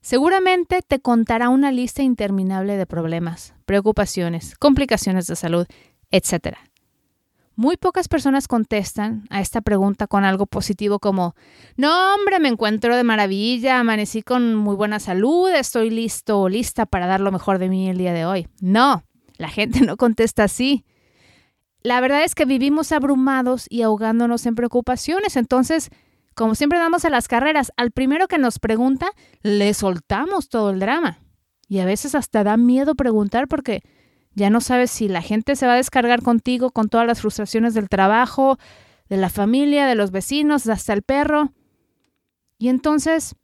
Seguramente 0.00 0.80
te 0.86 1.00
contará 1.00 1.48
una 1.48 1.72
lista 1.72 2.02
interminable 2.02 2.76
de 2.76 2.86
problemas, 2.86 3.54
preocupaciones, 3.66 4.56
complicaciones 4.56 5.26
de 5.26 5.36
salud, 5.36 5.66
etc. 6.10 6.56
Muy 7.56 7.76
pocas 7.76 8.06
personas 8.06 8.46
contestan 8.46 9.24
a 9.30 9.40
esta 9.40 9.60
pregunta 9.60 10.06
con 10.06 10.24
algo 10.24 10.46
positivo 10.46 11.00
como, 11.00 11.34
no 11.76 12.14
hombre, 12.14 12.38
me 12.38 12.48
encuentro 12.48 12.96
de 12.96 13.02
maravilla, 13.02 13.80
amanecí 13.80 14.22
con 14.22 14.54
muy 14.54 14.76
buena 14.76 15.00
salud, 15.00 15.50
estoy 15.50 15.90
listo 15.90 16.40
o 16.40 16.48
lista 16.48 16.86
para 16.86 17.08
dar 17.08 17.20
lo 17.20 17.32
mejor 17.32 17.58
de 17.58 17.68
mí 17.68 17.90
el 17.90 17.98
día 17.98 18.12
de 18.12 18.24
hoy. 18.24 18.46
No, 18.60 19.02
la 19.38 19.48
gente 19.48 19.80
no 19.84 19.96
contesta 19.96 20.44
así. 20.44 20.84
La 21.82 22.00
verdad 22.00 22.22
es 22.22 22.36
que 22.36 22.44
vivimos 22.44 22.92
abrumados 22.92 23.66
y 23.68 23.82
ahogándonos 23.82 24.46
en 24.46 24.54
preocupaciones. 24.54 25.36
Entonces, 25.36 25.90
como 26.38 26.54
siempre 26.54 26.78
damos 26.78 27.04
a 27.04 27.10
las 27.10 27.26
carreras, 27.26 27.72
al 27.76 27.90
primero 27.90 28.28
que 28.28 28.38
nos 28.38 28.60
pregunta, 28.60 29.10
le 29.42 29.74
soltamos 29.74 30.48
todo 30.48 30.70
el 30.70 30.78
drama. 30.78 31.18
Y 31.66 31.80
a 31.80 31.84
veces 31.84 32.14
hasta 32.14 32.44
da 32.44 32.56
miedo 32.56 32.94
preguntar 32.94 33.48
porque 33.48 33.82
ya 34.34 34.48
no 34.48 34.60
sabes 34.60 34.92
si 34.92 35.08
la 35.08 35.20
gente 35.20 35.56
se 35.56 35.66
va 35.66 35.72
a 35.72 35.78
descargar 35.78 36.22
contigo 36.22 36.70
con 36.70 36.88
todas 36.88 37.08
las 37.08 37.20
frustraciones 37.22 37.74
del 37.74 37.88
trabajo, 37.88 38.56
de 39.08 39.16
la 39.16 39.30
familia, 39.30 39.86
de 39.86 39.96
los 39.96 40.12
vecinos, 40.12 40.68
hasta 40.68 40.92
el 40.92 41.02
perro. 41.02 41.54
Y 42.56 42.68
entonces 42.68 43.34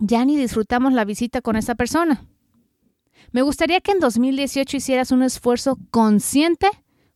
ya 0.00 0.24
ni 0.24 0.36
disfrutamos 0.36 0.94
la 0.94 1.04
visita 1.04 1.42
con 1.42 1.54
esa 1.54 1.76
persona. 1.76 2.26
Me 3.30 3.42
gustaría 3.42 3.80
que 3.80 3.92
en 3.92 4.00
2018 4.00 4.78
hicieras 4.78 5.12
un 5.12 5.22
esfuerzo 5.22 5.78
consciente 5.92 6.68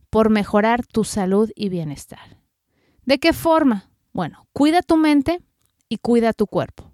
por 0.08 0.30
mejorar 0.30 0.87
tu 0.87 1.02
salud 1.02 1.50
y 1.56 1.68
bienestar. 1.68 2.38
¿De 3.04 3.18
qué 3.18 3.32
forma? 3.32 3.89
Bueno, 4.12 4.47
cuida 4.52 4.83
tu 4.83 4.97
mente 4.97 5.40
y 5.88 5.99
cuida 5.99 6.33
tu 6.33 6.47
cuerpo. 6.47 6.90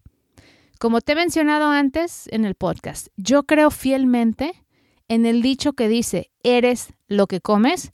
Como 0.78 1.00
te 1.00 1.12
he 1.12 1.16
mencionado 1.16 1.70
antes 1.70 2.28
en 2.30 2.44
el 2.44 2.54
podcast, 2.54 3.08
yo 3.16 3.44
creo 3.44 3.70
fielmente 3.70 4.64
en 5.08 5.24
el 5.24 5.40
dicho 5.40 5.72
que 5.72 5.88
dice, 5.88 6.30
eres 6.42 6.92
lo 7.08 7.26
que 7.26 7.40
comes, 7.40 7.92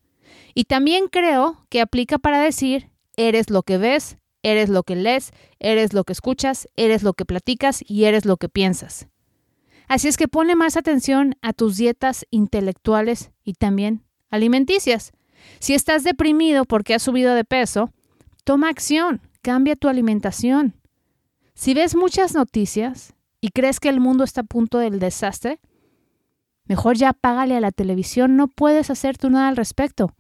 y 0.55 0.64
también 0.64 1.07
creo 1.09 1.64
que 1.69 1.81
aplica 1.81 2.19
para 2.19 2.41
decir, 2.41 2.91
eres 3.17 3.50
lo 3.50 3.62
que 3.62 3.79
ves, 3.79 4.19
eres 4.43 4.69
lo 4.69 4.83
que 4.83 4.97
lees, 4.97 5.31
eres 5.61 5.93
lo 5.93 6.05
que 6.05 6.12
escuchas, 6.12 6.69
eres 6.76 7.02
lo 7.02 7.12
que 7.14 7.25
platicas 7.25 7.85
y 7.87 8.05
eres 8.05 8.25
lo 8.25 8.37
que 8.37 8.49
piensas. 8.49 9.07
Así 9.88 10.09
es 10.09 10.17
que 10.17 10.29
pone 10.29 10.57
más 10.57 10.76
atención 10.76 11.37
a 11.43 11.52
tus 11.52 11.76
dietas 11.76 12.26
intelectuales 12.31 13.31
y 13.45 13.55
también 13.55 14.05
alimenticias. 14.31 15.12
Si 15.59 15.75
estás 15.75 16.02
deprimido 16.02 16.64
porque 16.64 16.95
has 16.95 17.02
subido 17.02 17.35
de 17.35 17.44
peso, 17.44 17.92
toma 18.44 18.68
acción, 18.68 19.20
cambia 19.42 19.76
tu 19.76 19.88
alimentación. 19.88 20.74
Si 21.55 21.74
ves 21.74 21.94
muchas 21.94 22.35
noticias 22.35 23.14
y 23.40 23.50
crees 23.50 23.81
que 23.81 23.88
el 23.88 24.00
mundo 24.00 24.24
está 24.24 24.42
a 24.42 24.44
punto 24.44 24.78
del 24.78 24.98
desastre, 24.98 25.61
mejor 26.64 26.96
ya 26.96 27.12
págale 27.12 27.57
a 27.57 27.61
la 27.61 27.72
televisión, 27.72 28.37
no 28.37 28.48
puedes 28.48 28.90
hacer 28.90 29.18
tú 29.18 29.31
nada 29.31 29.48
al 29.48 29.57
respecto. 29.57 30.14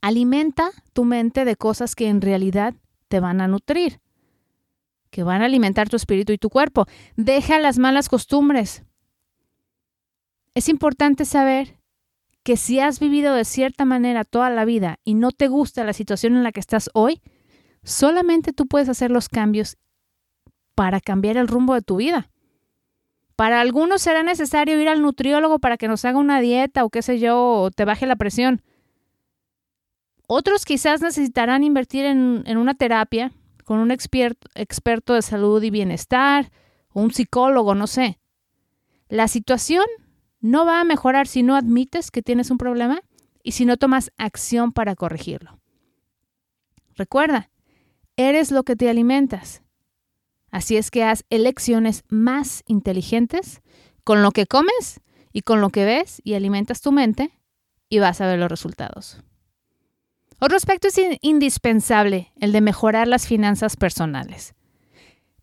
Alimenta 0.00 0.70
tu 0.92 1.04
mente 1.04 1.44
de 1.44 1.56
cosas 1.56 1.94
que 1.94 2.08
en 2.08 2.20
realidad 2.20 2.74
te 3.08 3.20
van 3.20 3.40
a 3.40 3.48
nutrir 3.48 4.00
que 5.10 5.22
van 5.22 5.42
a 5.42 5.46
alimentar 5.46 5.88
tu 5.88 5.96
espíritu 5.96 6.32
y 6.32 6.38
tu 6.38 6.48
cuerpo. 6.48 6.86
Deja 7.16 7.58
las 7.58 7.78
malas 7.78 8.08
costumbres. 8.08 8.84
Es 10.54 10.68
importante 10.68 11.24
saber 11.24 11.78
que 12.42 12.56
si 12.56 12.80
has 12.80 13.00
vivido 13.00 13.34
de 13.34 13.44
cierta 13.44 13.84
manera 13.84 14.24
toda 14.24 14.50
la 14.50 14.64
vida 14.64 14.98
y 15.04 15.14
no 15.14 15.30
te 15.30 15.48
gusta 15.48 15.84
la 15.84 15.92
situación 15.92 16.36
en 16.36 16.42
la 16.42 16.52
que 16.52 16.60
estás 16.60 16.90
hoy, 16.94 17.20
solamente 17.82 18.52
tú 18.52 18.66
puedes 18.66 18.88
hacer 18.88 19.10
los 19.10 19.28
cambios 19.28 19.76
para 20.74 21.00
cambiar 21.00 21.36
el 21.36 21.48
rumbo 21.48 21.74
de 21.74 21.82
tu 21.82 21.96
vida. 21.96 22.30
Para 23.36 23.60
algunos 23.60 24.02
será 24.02 24.22
necesario 24.22 24.80
ir 24.80 24.88
al 24.88 25.02
nutriólogo 25.02 25.58
para 25.58 25.76
que 25.76 25.88
nos 25.88 26.04
haga 26.04 26.18
una 26.18 26.40
dieta 26.40 26.84
o 26.84 26.90
qué 26.90 27.02
sé 27.02 27.18
yo, 27.18 27.38
o 27.38 27.70
te 27.70 27.84
baje 27.84 28.06
la 28.06 28.16
presión. 28.16 28.62
Otros 30.26 30.64
quizás 30.64 31.00
necesitarán 31.00 31.64
invertir 31.64 32.04
en, 32.04 32.44
una 32.56 32.74
terapia 32.74 33.32
con 33.64 33.78
un 33.78 33.90
experto, 33.90 35.14
de 35.14 35.22
salud 35.22 35.62
y 35.62 35.70
bienestar 35.70 36.52
o 36.92 37.00
un 37.00 37.12
psicólogo, 37.12 37.74
no 37.74 37.86
sé. 37.86 38.18
La 39.08 39.26
situación 39.26 39.84
no 40.40 40.64
va 40.64 40.80
a 40.80 40.84
mejorar 40.84 41.26
si 41.26 41.42
no 41.42 41.56
admites 41.56 42.10
que 42.10 42.22
tienes 42.22 42.50
un 42.50 42.58
problema 42.58 43.02
y 43.42 43.52
si 43.52 43.64
no 43.64 43.76
tomas 43.76 44.12
acción 44.16 44.72
para 44.72 44.96
corregirlo. 44.96 45.60
Recuerda, 46.94 47.50
eres 48.16 48.50
lo 48.50 48.64
que 48.64 48.76
te 48.76 48.90
alimentas. 48.90 49.62
Así 50.50 50.76
es 50.76 50.90
que 50.90 51.04
haz 51.04 51.24
elecciones 51.30 52.04
más 52.08 52.62
inteligentes 52.66 53.62
con 54.04 54.22
lo 54.22 54.32
que 54.32 54.46
comes 54.46 55.00
y 55.32 55.42
con 55.42 55.60
lo 55.60 55.70
que 55.70 55.84
ves 55.84 56.20
y 56.24 56.34
alimentas 56.34 56.80
tu 56.80 56.92
mente 56.92 57.30
y 57.88 57.98
vas 57.98 58.20
a 58.20 58.26
ver 58.26 58.38
los 58.38 58.50
resultados. 58.50 59.22
Otro 60.40 60.56
aspecto 60.56 60.88
es 60.88 60.98
indispensable, 61.20 62.32
el 62.40 62.52
de 62.52 62.62
mejorar 62.62 63.06
las 63.06 63.26
finanzas 63.26 63.76
personales. 63.76 64.54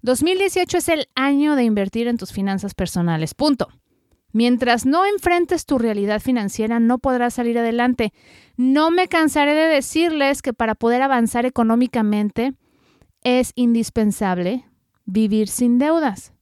2018 0.01 0.77
es 0.77 0.89
el 0.89 1.07
año 1.15 1.55
de 1.55 1.63
invertir 1.63 2.07
en 2.07 2.17
tus 2.17 2.31
finanzas 2.31 2.73
personales. 2.73 3.33
Punto. 3.33 3.69
Mientras 4.37 4.85
no 4.85 5.03
enfrentes 5.03 5.65
tu 5.65 5.79
realidad 5.79 6.21
financiera, 6.21 6.79
no 6.79 6.99
podrás 6.99 7.33
salir 7.33 7.57
adelante. 7.57 8.13
No 8.55 8.91
me 8.91 9.07
cansaré 9.07 9.55
de 9.55 9.65
decirles 9.65 10.43
que 10.43 10.53
para 10.53 10.75
poder 10.75 11.01
avanzar 11.01 11.47
económicamente 11.47 12.53
es 13.23 13.51
indispensable 13.55 14.69
vivir 15.05 15.47
sin 15.47 15.79
deudas. 15.79 16.33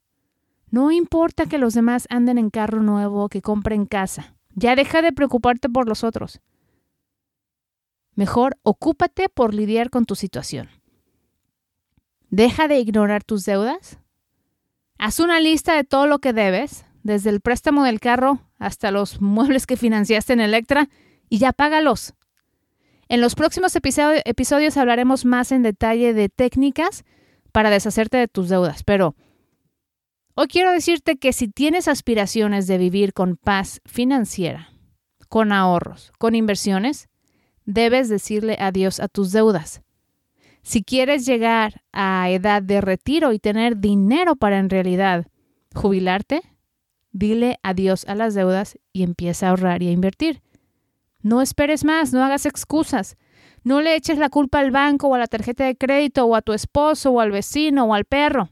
No 0.69 0.91
importa 0.91 1.45
que 1.45 1.57
los 1.57 1.73
demás 1.73 2.05
anden 2.09 2.37
en 2.37 2.49
carro 2.49 2.83
nuevo 2.83 3.29
que 3.29 3.41
compren 3.41 3.85
casa. 3.85 4.35
Ya 4.55 4.75
deja 4.75 5.01
de 5.01 5.13
preocuparte 5.13 5.69
por 5.69 5.87
los 5.87 6.03
otros. 6.03 6.41
Mejor 8.13 8.57
ocúpate 8.63 9.29
por 9.29 9.53
lidiar 9.53 9.89
con 9.89 10.03
tu 10.03 10.15
situación. 10.15 10.67
Deja 12.29 12.67
de 12.67 12.77
ignorar 12.77 13.23
tus 13.23 13.45
deudas. 13.45 13.99
Haz 14.97 15.21
una 15.21 15.39
lista 15.39 15.77
de 15.77 15.85
todo 15.85 16.07
lo 16.07 16.19
que 16.19 16.33
debes, 16.33 16.84
desde 17.05 17.29
el 17.29 17.39
préstamo 17.39 17.83
del 17.83 17.99
carro 17.99 18.39
hasta 18.57 18.89
los 18.89 19.21
muebles 19.21 19.67
que 19.67 19.77
financiaste 19.77 20.33
en 20.33 20.41
Electra, 20.41 20.89
y 21.29 21.37
ya 21.37 21.53
págalos. 21.53 22.13
En 23.07 23.21
los 23.21 23.35
próximos 23.35 23.75
episodios 23.75 24.77
hablaremos 24.77 25.25
más 25.25 25.51
en 25.51 25.63
detalle 25.63 26.13
de 26.13 26.29
técnicas 26.29 27.03
para 27.51 27.69
deshacerte 27.69 28.17
de 28.17 28.27
tus 28.27 28.49
deudas, 28.49 28.83
pero 28.83 29.15
hoy 30.35 30.47
quiero 30.47 30.71
decirte 30.71 31.17
que 31.17 31.33
si 31.33 31.47
tienes 31.47 31.87
aspiraciones 31.87 32.67
de 32.67 32.77
vivir 32.77 33.13
con 33.13 33.37
paz 33.37 33.81
financiera, 33.85 34.69
con 35.29 35.51
ahorros, 35.51 36.11
con 36.17 36.35
inversiones, 36.35 37.07
debes 37.65 38.09
decirle 38.09 38.57
adiós 38.59 38.99
a 38.99 39.07
tus 39.07 39.31
deudas. 39.31 39.81
Si 40.63 40.83
quieres 40.83 41.25
llegar 41.25 41.83
a 41.91 42.29
edad 42.29 42.63
de 42.63 42.81
retiro 42.81 43.31
y 43.31 43.39
tener 43.39 43.77
dinero 43.77 44.35
para 44.35 44.57
en 44.57 44.69
realidad 44.69 45.27
jubilarte, 45.75 46.41
dile 47.15 47.59
adiós 47.63 48.05
a 48.09 48.13
las 48.13 48.33
deudas 48.33 48.77
y 48.91 49.03
empieza 49.03 49.47
a 49.47 49.49
ahorrar 49.51 49.81
y 49.81 49.87
a 49.87 49.91
invertir. 49.91 50.41
No 51.21 51.41
esperes 51.41 51.85
más, 51.85 52.11
no 52.11 52.21
hagas 52.21 52.45
excusas. 52.45 53.15
No 53.63 53.81
le 53.81 53.95
eches 53.95 54.17
la 54.17 54.29
culpa 54.29 54.59
al 54.59 54.71
banco 54.71 55.07
o 55.07 55.15
a 55.15 55.17
la 55.17 55.27
tarjeta 55.27 55.63
de 55.63 55.77
crédito 55.77 56.25
o 56.25 56.35
a 56.35 56.41
tu 56.41 56.51
esposo 56.51 57.11
o 57.11 57.21
al 57.21 57.31
vecino 57.31 57.85
o 57.85 57.93
al 57.93 58.03
perro. 58.03 58.49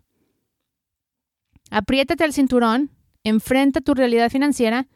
Apriétate 1.72 2.24
el 2.24 2.32
cinturón, 2.32 2.90
enfrenta 3.26 3.82
tu 3.82 3.94
realidad 3.94 4.30
financiera 4.30 4.88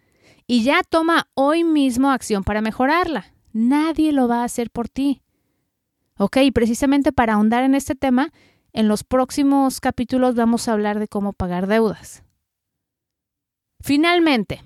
y 0.48 0.64
ya 0.64 0.82
toma 0.90 1.28
hoy 1.34 1.66
mismo 1.66 2.10
acción 2.10 2.46
para 2.46 2.62
mejorarla. 2.62 3.34
Nadie 3.52 4.14
lo 4.14 4.30
va 4.30 4.42
a 4.42 4.46
hacer 4.46 4.72
por 4.72 4.88
ti. 4.88 5.22
Ok, 6.18 6.38
precisamente 6.54 7.12
para 7.12 7.34
ahondar 7.34 7.64
en 7.64 7.76
este 7.76 7.96
tema, 7.96 8.32
en 8.72 8.88
los 8.88 9.04
próximos 9.04 9.82
capítulos 9.82 10.36
vamos 10.36 10.68
a 10.68 10.74
hablar 10.74 11.00
de 11.00 11.10
cómo 11.10 11.34
pagar 11.34 11.68
deudas. 11.68 12.24
Finalmente, 13.80 14.64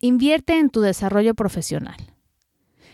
invierte 0.00 0.58
en 0.58 0.70
tu 0.70 0.80
desarrollo 0.80 1.34
profesional. 1.34 1.96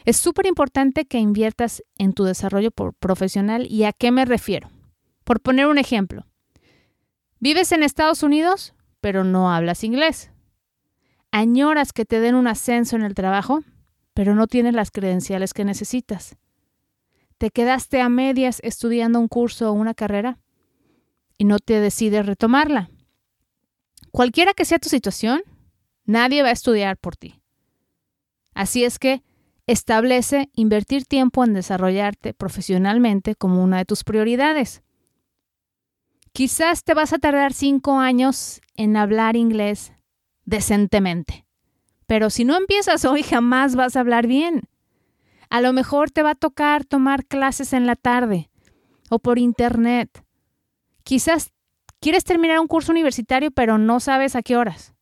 Es 0.04 0.16
súper 0.16 0.46
importante 0.46 1.04
que 1.04 1.18
inviertas 1.18 1.82
en 1.96 2.12
tu 2.12 2.24
desarrollo 2.24 2.70
profesional 2.70 3.66
y 3.70 3.84
a 3.84 3.92
qué 3.92 4.10
me 4.10 4.24
refiero. 4.24 4.70
Por 5.24 5.40
poner 5.40 5.66
un 5.66 5.78
ejemplo, 5.78 6.26
vives 7.38 7.70
en 7.72 7.82
Estados 7.82 8.22
Unidos, 8.22 8.74
pero 9.00 9.22
no 9.22 9.52
hablas 9.52 9.84
inglés. 9.84 10.30
Añoras 11.30 11.92
que 11.92 12.04
te 12.04 12.20
den 12.20 12.34
un 12.34 12.48
ascenso 12.48 12.96
en 12.96 13.02
el 13.02 13.14
trabajo, 13.14 13.60
pero 14.14 14.34
no 14.34 14.46
tienes 14.46 14.74
las 14.74 14.90
credenciales 14.90 15.54
que 15.54 15.64
necesitas. 15.64 16.36
Te 17.38 17.50
quedaste 17.50 18.00
a 18.00 18.08
medias 18.08 18.60
estudiando 18.62 19.18
un 19.18 19.28
curso 19.28 19.70
o 19.70 19.72
una 19.72 19.94
carrera 19.94 20.38
y 21.38 21.44
no 21.44 21.58
te 21.58 21.80
decides 21.80 22.26
retomarla. 22.26 22.90
Cualquiera 24.10 24.52
que 24.52 24.64
sea 24.64 24.78
tu 24.78 24.88
situación, 24.88 25.42
nadie 26.04 26.42
va 26.42 26.48
a 26.48 26.52
estudiar 26.52 26.96
por 26.96 27.16
ti. 27.16 27.42
Así 28.54 28.84
es 28.84 28.98
que 28.98 29.22
establece 29.66 30.50
invertir 30.54 31.06
tiempo 31.06 31.44
en 31.44 31.54
desarrollarte 31.54 32.34
profesionalmente 32.34 33.34
como 33.34 33.62
una 33.62 33.78
de 33.78 33.84
tus 33.84 34.04
prioridades. 34.04 34.82
Quizás 36.32 36.84
te 36.84 36.94
vas 36.94 37.12
a 37.12 37.18
tardar 37.18 37.52
cinco 37.52 37.98
años 37.98 38.60
en 38.76 38.96
hablar 38.96 39.36
inglés 39.36 39.92
decentemente, 40.44 41.46
pero 42.06 42.30
si 42.30 42.44
no 42.44 42.56
empiezas 42.56 43.04
hoy 43.04 43.22
jamás 43.22 43.76
vas 43.76 43.96
a 43.96 44.00
hablar 44.00 44.26
bien. 44.26 44.62
A 45.50 45.60
lo 45.60 45.72
mejor 45.72 46.10
te 46.10 46.22
va 46.22 46.30
a 46.30 46.34
tocar 46.34 46.84
tomar 46.84 47.26
clases 47.26 47.74
en 47.74 47.86
la 47.86 47.96
tarde 47.96 48.50
o 49.10 49.18
por 49.18 49.38
internet. 49.38 50.24
Quizás 51.04 51.52
quieres 52.00 52.24
terminar 52.24 52.58
un 52.58 52.66
curso 52.66 52.92
universitario 52.92 53.50
pero 53.50 53.76
no 53.76 54.00
sabes 54.00 54.34
a 54.34 54.42
qué 54.42 54.56
horas. 54.56 54.94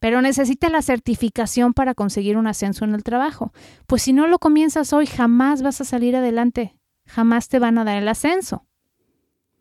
Pero 0.00 0.22
necesitas 0.22 0.72
la 0.72 0.82
certificación 0.82 1.72
para 1.72 1.94
conseguir 1.94 2.36
un 2.36 2.46
ascenso 2.46 2.84
en 2.84 2.94
el 2.94 3.04
trabajo. 3.04 3.52
Pues 3.86 4.02
si 4.02 4.12
no 4.12 4.26
lo 4.26 4.38
comienzas 4.38 4.92
hoy, 4.92 5.06
jamás 5.06 5.62
vas 5.62 5.80
a 5.80 5.84
salir 5.84 6.16
adelante. 6.16 6.76
Jamás 7.06 7.48
te 7.48 7.58
van 7.58 7.78
a 7.78 7.84
dar 7.84 7.98
el 7.98 8.08
ascenso. 8.08 8.66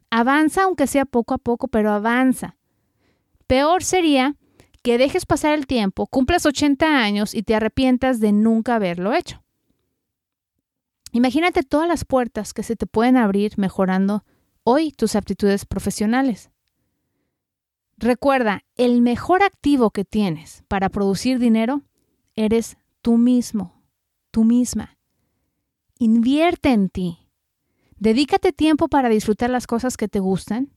Avanza, 0.09 0.63
aunque 0.63 0.87
sea 0.87 1.05
poco 1.05 1.33
a 1.33 1.37
poco, 1.37 1.67
pero 1.67 1.91
avanza. 1.91 2.57
Peor 3.47 3.83
sería 3.83 4.35
que 4.81 4.97
dejes 4.97 5.25
pasar 5.25 5.53
el 5.53 5.67
tiempo, 5.67 6.07
cumplas 6.07 6.45
80 6.45 6.85
años 6.85 7.35
y 7.35 7.43
te 7.43 7.55
arrepientas 7.55 8.19
de 8.19 8.31
nunca 8.31 8.75
haberlo 8.75 9.13
hecho. 9.13 9.43
Imagínate 11.11 11.63
todas 11.63 11.87
las 11.87 12.05
puertas 12.05 12.53
que 12.53 12.63
se 12.63 12.75
te 12.75 12.85
pueden 12.85 13.17
abrir 13.17 13.57
mejorando 13.57 14.23
hoy 14.63 14.91
tus 14.91 15.15
aptitudes 15.15 15.65
profesionales. 15.65 16.51
Recuerda, 18.01 18.63
el 18.77 19.01
mejor 19.01 19.43
activo 19.43 19.91
que 19.91 20.05
tienes 20.05 20.63
para 20.69 20.87
producir 20.87 21.37
dinero 21.37 21.81
eres 22.33 22.77
tú 23.01 23.17
mismo, 23.17 23.83
tú 24.31 24.45
misma. 24.45 24.97
Invierte 25.97 26.69
en 26.69 26.87
ti. 26.87 27.27
Dedícate 27.97 28.53
tiempo 28.53 28.87
para 28.87 29.09
disfrutar 29.09 29.49
las 29.49 29.67
cosas 29.67 29.97
que 29.97 30.07
te 30.07 30.19
gustan. 30.19 30.71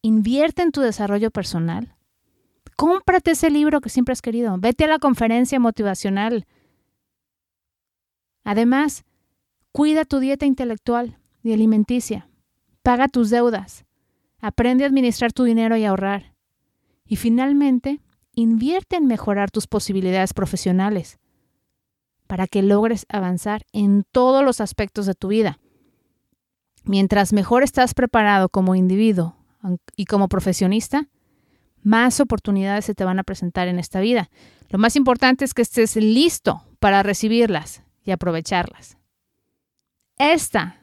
Invierte 0.00 0.62
en 0.62 0.72
tu 0.72 0.80
desarrollo 0.80 1.30
personal. 1.30 1.96
Cómprate 2.78 3.32
ese 3.32 3.50
libro 3.50 3.82
que 3.82 3.90
siempre 3.90 4.12
has 4.12 4.22
querido. 4.22 4.56
Vete 4.58 4.84
a 4.84 4.88
la 4.88 4.98
conferencia 4.98 5.60
motivacional. 5.60 6.46
Además, 8.42 9.04
cuida 9.70 10.06
tu 10.06 10.18
dieta 10.18 10.46
intelectual 10.46 11.18
y 11.42 11.52
alimenticia. 11.52 12.26
Paga 12.82 13.08
tus 13.08 13.28
deudas. 13.28 13.84
Aprende 14.42 14.84
a 14.84 14.88
administrar 14.88 15.32
tu 15.32 15.44
dinero 15.44 15.76
y 15.76 15.84
ahorrar. 15.84 16.34
Y 17.06 17.16
finalmente, 17.16 18.00
invierte 18.34 18.96
en 18.96 19.06
mejorar 19.06 19.50
tus 19.50 19.66
posibilidades 19.66 20.34
profesionales 20.34 21.18
para 22.26 22.46
que 22.46 22.62
logres 22.62 23.06
avanzar 23.08 23.64
en 23.72 24.04
todos 24.10 24.44
los 24.44 24.60
aspectos 24.60 25.06
de 25.06 25.14
tu 25.14 25.28
vida. 25.28 25.60
Mientras 26.84 27.32
mejor 27.32 27.62
estás 27.62 27.94
preparado 27.94 28.48
como 28.48 28.74
individuo 28.74 29.36
y 29.96 30.06
como 30.06 30.28
profesionista, 30.28 31.08
más 31.82 32.18
oportunidades 32.18 32.84
se 32.84 32.94
te 32.94 33.04
van 33.04 33.20
a 33.20 33.24
presentar 33.24 33.68
en 33.68 33.78
esta 33.78 34.00
vida. 34.00 34.28
Lo 34.70 34.78
más 34.78 34.96
importante 34.96 35.44
es 35.44 35.54
que 35.54 35.62
estés 35.62 35.94
listo 35.94 36.64
para 36.80 37.04
recibirlas 37.04 37.84
y 38.02 38.10
aprovecharlas. 38.10 38.98
Esta 40.18 40.80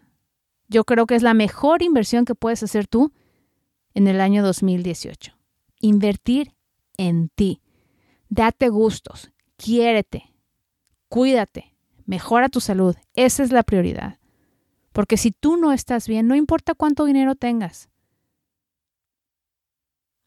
yo 0.70 0.86
creo 0.86 1.08
que 1.08 1.16
es 1.16 1.24
la 1.24 1.34
mejor 1.34 1.82
inversión 1.82 2.24
que 2.24 2.36
puedes 2.36 2.64
hacer 2.64 2.88
tú 2.88 3.12
en 3.94 4.08
el 4.08 4.22
año 4.22 4.44
2018. 4.44 5.34
Invertir 5.80 6.56
en 6.98 7.30
ti. 7.30 7.62
Date 8.30 8.70
gustos, 8.70 9.32
quiérete, 9.58 10.34
cuídate, 11.08 11.76
mejora 12.06 12.50
tu 12.50 12.62
salud. 12.62 12.96
Esa 13.14 13.44
es 13.44 13.52
la 13.52 13.64
prioridad. 13.64 14.20
Porque 14.92 15.18
si 15.18 15.32
tú 15.32 15.58
no 15.58 15.72
estás 15.72 16.08
bien, 16.08 16.28
no 16.28 16.36
importa 16.36 16.76
cuánto 16.76 17.06
dinero 17.06 17.36
tengas, 17.36 17.90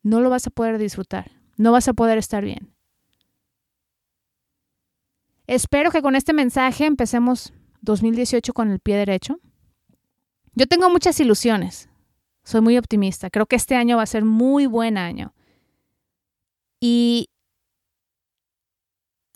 no 0.03 0.21
lo 0.21 0.31
vas 0.31 0.47
a 0.47 0.51
poder 0.51 0.79
disfrutar, 0.79 1.31
no 1.57 1.73
vas 1.73 1.89
a 1.89 1.93
poder 1.93 2.19
estar 2.19 2.45
bien. 2.45 2.75
Espero 5.47 5.91
que 5.91 6.03
con 6.03 6.17
este 6.17 6.33
mensaje 6.33 6.87
empecemos 6.87 7.53
2018 7.83 8.53
con 8.53 8.71
el 8.71 8.81
pie 8.81 8.97
derecho. 8.97 9.41
Yo 10.55 10.67
tengo 10.67 10.91
muchas 10.91 11.19
ilusiones, 11.21 11.89
soy 12.45 12.61
muy 12.61 12.79
optimista, 12.79 13.31
creo 13.31 13.47
que 13.47 13.57
este 13.57 13.77
año 13.77 13.97
va 13.97 14.03
a 14.03 14.07
ser 14.07 14.25
muy 14.25 14.67
buen 14.67 14.99
año. 14.99 15.35
Y 16.81 17.29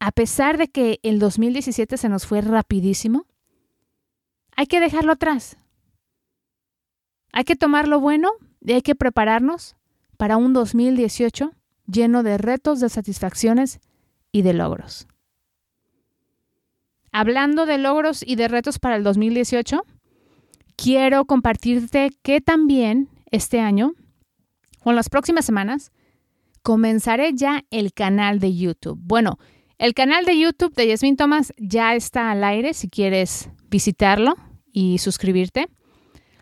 a 0.01 0.11
pesar 0.13 0.59
de 0.59 0.69
que 0.69 1.01
el 1.03 1.19
2017 1.19 1.97
se 1.97 2.09
nos 2.09 2.27
fue 2.27 2.41
rapidísimo, 2.41 3.27
hay 4.57 4.67
que 4.67 4.81
dejarlo 4.81 5.13
atrás. 5.13 5.57
Hay 7.33 7.45
que 7.45 7.57
tomar 7.57 7.87
lo 7.87 8.01
bueno 8.01 8.31
y 8.61 8.73
hay 8.73 8.83
que 8.83 8.95
prepararnos 8.95 9.77
para 10.17 10.37
un 10.37 10.53
2018 10.53 11.53
lleno 11.87 12.23
de 12.23 12.39
retos, 12.39 12.81
de 12.81 12.89
satisfacciones 12.89 13.81
y 14.33 14.43
de 14.43 14.55
logros. 14.55 15.07
Hablando 17.13 17.67
de 17.67 17.79
logros 17.79 18.23
y 18.27 18.37
de 18.37 18.49
retos 18.49 18.79
para 18.79 18.97
el 18.97 19.05
2018, 19.05 19.85
quiero 20.87 21.25
compartirte 21.25 22.13
que 22.23 22.41
también 22.41 23.09
este 23.33 23.59
año 23.59 23.95
o 24.85 24.91
en 24.91 24.95
las 24.95 25.09
próximas 25.09 25.45
semanas 25.45 25.91
comenzaré 26.63 27.33
ya 27.35 27.65
el 27.73 27.93
canal 27.93 28.39
de 28.39 28.55
YouTube. 28.55 28.97
Bueno, 29.03 29.37
el 29.79 29.95
canal 29.95 30.25
de 30.25 30.39
YouTube 30.39 30.77
de 30.77 30.87
Yasmin 30.87 31.17
Thomas 31.17 31.53
ya 31.59 31.97
está 31.97 32.31
al 32.31 32.45
aire 32.45 32.73
si 32.73 32.89
quieres 32.89 33.51
visitarlo 33.69 34.37
y 34.73 34.99
suscribirte. 34.99 35.67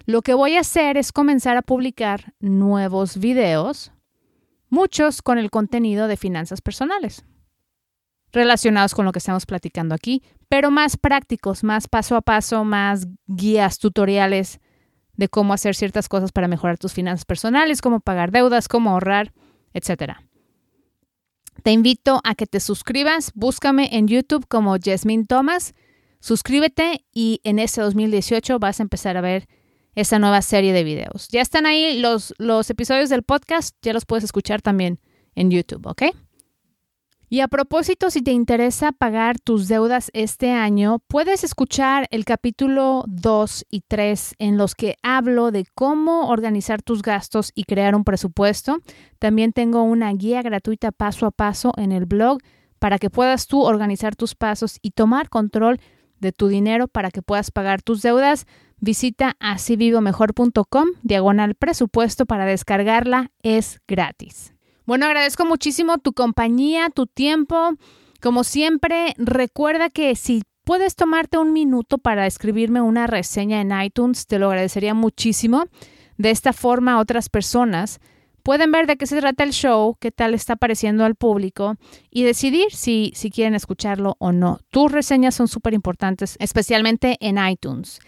Lo 0.05 0.21
que 0.21 0.35
voy 0.35 0.57
a 0.57 0.61
hacer 0.61 0.99
es 0.99 1.11
comenzar 1.11 1.57
a 1.57 1.63
publicar 1.63 2.35
nuevos 2.39 3.17
videos, 3.17 3.93
muchos 4.69 5.23
con 5.23 5.39
el 5.39 5.51
contenido 5.51 6.07
de 6.07 6.19
finanzas 6.19 6.61
personales, 6.61 7.25
relacionados 8.35 8.95
con 8.95 9.05
lo 9.05 9.13
que 9.13 9.19
estamos 9.19 9.47
platicando 9.47 9.95
aquí, 9.95 10.23
pero 10.49 10.71
más 10.71 10.97
prácticos, 10.97 11.65
más 11.65 11.89
paso 11.89 12.17
a 12.17 12.21
paso, 12.21 12.65
más 12.65 13.07
guías, 13.27 13.79
tutoriales 13.79 14.61
de 15.17 15.29
cómo 15.29 15.55
hacer 15.55 15.75
ciertas 15.75 16.09
cosas 16.09 16.33
para 16.33 16.49
mejorar 16.49 16.77
tus 16.77 16.93
finanzas 16.93 17.25
personales, 17.25 17.81
cómo 17.81 18.01
pagar 18.01 18.33
deudas, 18.33 18.69
cómo 18.69 18.91
ahorrar, 18.91 19.33
etc. 19.73 20.15
Te 21.63 21.71
invito 21.71 22.21
a 22.25 22.35
que 22.35 22.47
te 22.47 22.61
suscribas, 22.61 23.31
búscame 23.35 23.89
en 23.93 24.09
YouTube 24.09 24.47
como 24.49 24.77
Jasmine 24.83 25.25
Thomas, 25.27 25.75
suscríbete 26.21 27.05
y 27.13 27.41
en 27.45 27.59
ese 27.59 27.81
2018 27.81 28.59
vas 28.59 28.81
a 28.81 28.83
empezar 28.83 29.17
a 29.17 29.21
ver 29.21 29.47
esa 29.95 30.19
nueva 30.19 30.43
serie 30.43 30.73
de 30.73 30.83
videos. 30.83 31.29
Ya 31.29 31.41
están 31.41 31.67
ahí 31.67 32.01
los, 32.01 32.35
los 32.39 32.69
episodios 32.69 33.09
del 33.09 33.23
podcast, 33.23 33.77
ya 33.83 33.93
los 33.93 34.05
puedes 34.05 34.25
escuchar 34.25 34.61
también 34.61 34.99
en 35.37 35.51
YouTube, 35.51 35.87
¿ok? 35.87 36.03
Y 37.29 37.41
a 37.41 37.49
propósito, 37.49 38.11
si 38.11 38.23
te 38.23 38.33
interesa 38.33 38.93
pagar 38.93 39.39
tus 39.39 39.67
deudas 39.67 40.11
este 40.13 40.53
año, 40.53 41.01
puedes 41.09 41.43
escuchar 41.43 42.07
el 42.11 42.25
capítulo 42.25 43.05
2 43.09 43.67
y 43.71 43.81
3 43.89 44.35
en 44.39 44.59
los 44.59 44.75
que 44.75 44.97
hablo 45.03 45.51
de 45.51 45.67
cómo 45.75 46.29
organizar 46.29 46.83
tus 46.83 47.03
gastos 47.03 47.51
y 47.55 47.65
crear 47.65 47.95
un 47.95 48.05
presupuesto. 48.05 48.79
También 49.19 49.53
tengo 49.53 49.83
una 49.83 50.13
guía 50.13 50.43
gratuita 50.43 50.93
paso 50.93 51.27
a 51.27 51.31
paso 51.31 51.73
en 51.77 51.93
el 51.93 52.05
blog 52.05 52.39
para 52.79 52.99
que 52.99 53.11
puedas 53.11 53.47
tú 53.47 53.63
organizar 53.63 54.15
tus 54.15 54.35
pasos 54.35 54.79
y 54.83 54.91
tomar 54.91 55.31
control 55.31 55.81
de 56.21 56.33
tu 56.33 56.49
dinero 56.49 56.89
para 56.89 57.11
que 57.11 57.23
puedas 57.23 57.51
pagar 57.51 57.83
tus 57.83 58.03
deudas. 58.03 58.47
Visita 58.79 59.37
asivivomejor.com, 59.41 60.89
diagonal 61.03 61.55
presupuesto 61.55 62.27
para 62.27 62.45
descargarla, 62.45 63.31
es 63.43 63.81
gratis. 63.89 64.54
Bueno, 64.87 65.07
agradezco 65.07 65.47
muchísimo 65.47 65.99
tu 65.99 66.13
compañía, 66.13 66.91
tu 66.91 67.07
tiempo. 67.07 67.73
Como 68.21 68.45
siempre, 68.45 69.15
recuerda 69.17 69.89
que 69.89 70.15
si 70.15 70.43
puedes 70.65 70.95
tomarte 70.95 71.39
un 71.39 71.53
minuto 71.53 71.99
para 71.99 72.27
escribirme 72.27 72.83
una 72.83 73.07
reseña 73.07 73.61
en 73.61 73.73
iTunes, 73.81 74.27
te 74.27 74.39
lo 74.39 74.49
agradecería 74.49 74.93
muchísimo. 74.93 75.65
De 76.19 76.31
esta 76.31 76.53
forma, 76.53 77.01
otras 77.01 77.29
personas 77.29 77.99
pueden 78.43 78.73
ver 78.73 78.87
de 78.87 78.97
qué 78.97 79.07
se 79.07 79.19
trata 79.19 79.43
el 79.43 79.53
show, 79.53 79.97
qué 79.99 80.11
tal 80.11 80.35
está 80.35 80.57
pareciendo 80.57 81.05
al 81.05 81.15
público 81.15 81.77
y 82.11 82.25
decidir 82.25 82.71
si, 82.71 83.11
si 83.15 83.31
quieren 83.31 83.55
escucharlo 83.55 84.17
o 84.19 84.33
no. 84.33 84.61
Tus 84.71 84.93
reseñas 84.93 85.35
son 85.35 85.49
súper 85.49 85.73
importantes, 85.73 86.37
especialmente 86.41 87.17
en 87.21 87.39
iTunes. 87.39 88.01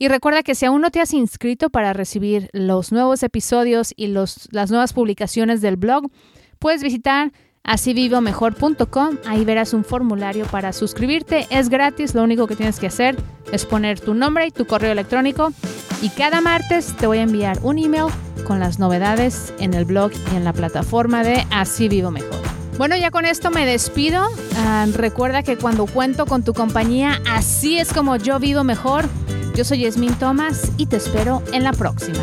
Y 0.00 0.08
recuerda 0.08 0.42
que 0.42 0.54
si 0.54 0.64
aún 0.64 0.80
no 0.80 0.90
te 0.90 1.02
has 1.02 1.12
inscrito 1.12 1.68
para 1.68 1.92
recibir 1.92 2.48
los 2.54 2.90
nuevos 2.90 3.22
episodios 3.22 3.92
y 3.96 4.06
los, 4.06 4.48
las 4.50 4.70
nuevas 4.70 4.94
publicaciones 4.94 5.60
del 5.60 5.76
blog, 5.76 6.10
puedes 6.58 6.82
visitar 6.82 7.32
asivivomejor.com. 7.64 9.18
Ahí 9.26 9.44
verás 9.44 9.74
un 9.74 9.84
formulario 9.84 10.46
para 10.46 10.72
suscribirte. 10.72 11.46
Es 11.50 11.68
gratis, 11.68 12.14
lo 12.14 12.22
único 12.22 12.46
que 12.46 12.56
tienes 12.56 12.80
que 12.80 12.86
hacer 12.86 13.14
es 13.52 13.66
poner 13.66 14.00
tu 14.00 14.14
nombre 14.14 14.46
y 14.46 14.50
tu 14.50 14.66
correo 14.66 14.92
electrónico. 14.92 15.52
Y 16.00 16.08
cada 16.08 16.40
martes 16.40 16.96
te 16.96 17.06
voy 17.06 17.18
a 17.18 17.22
enviar 17.22 17.58
un 17.62 17.78
email 17.78 18.06
con 18.46 18.58
las 18.58 18.78
novedades 18.78 19.52
en 19.58 19.74
el 19.74 19.84
blog 19.84 20.12
y 20.32 20.36
en 20.36 20.44
la 20.44 20.54
plataforma 20.54 21.22
de 21.22 21.44
Así 21.50 21.90
Vivo 21.90 22.10
Mejor. 22.10 22.59
Bueno, 22.80 22.96
ya 22.96 23.10
con 23.10 23.26
esto 23.26 23.50
me 23.50 23.66
despido. 23.66 24.26
Ah, 24.56 24.86
recuerda 24.94 25.42
que 25.42 25.58
cuando 25.58 25.84
cuento 25.84 26.24
con 26.24 26.42
tu 26.42 26.54
compañía, 26.54 27.20
así 27.28 27.78
es 27.78 27.92
como 27.92 28.16
yo 28.16 28.38
vivo 28.38 28.64
mejor. 28.64 29.04
Yo 29.54 29.66
soy 29.66 29.80
Yasmin 29.80 30.14
Thomas 30.14 30.72
y 30.78 30.86
te 30.86 30.96
espero 30.96 31.42
en 31.52 31.62
la 31.62 31.74
próxima. 31.74 32.20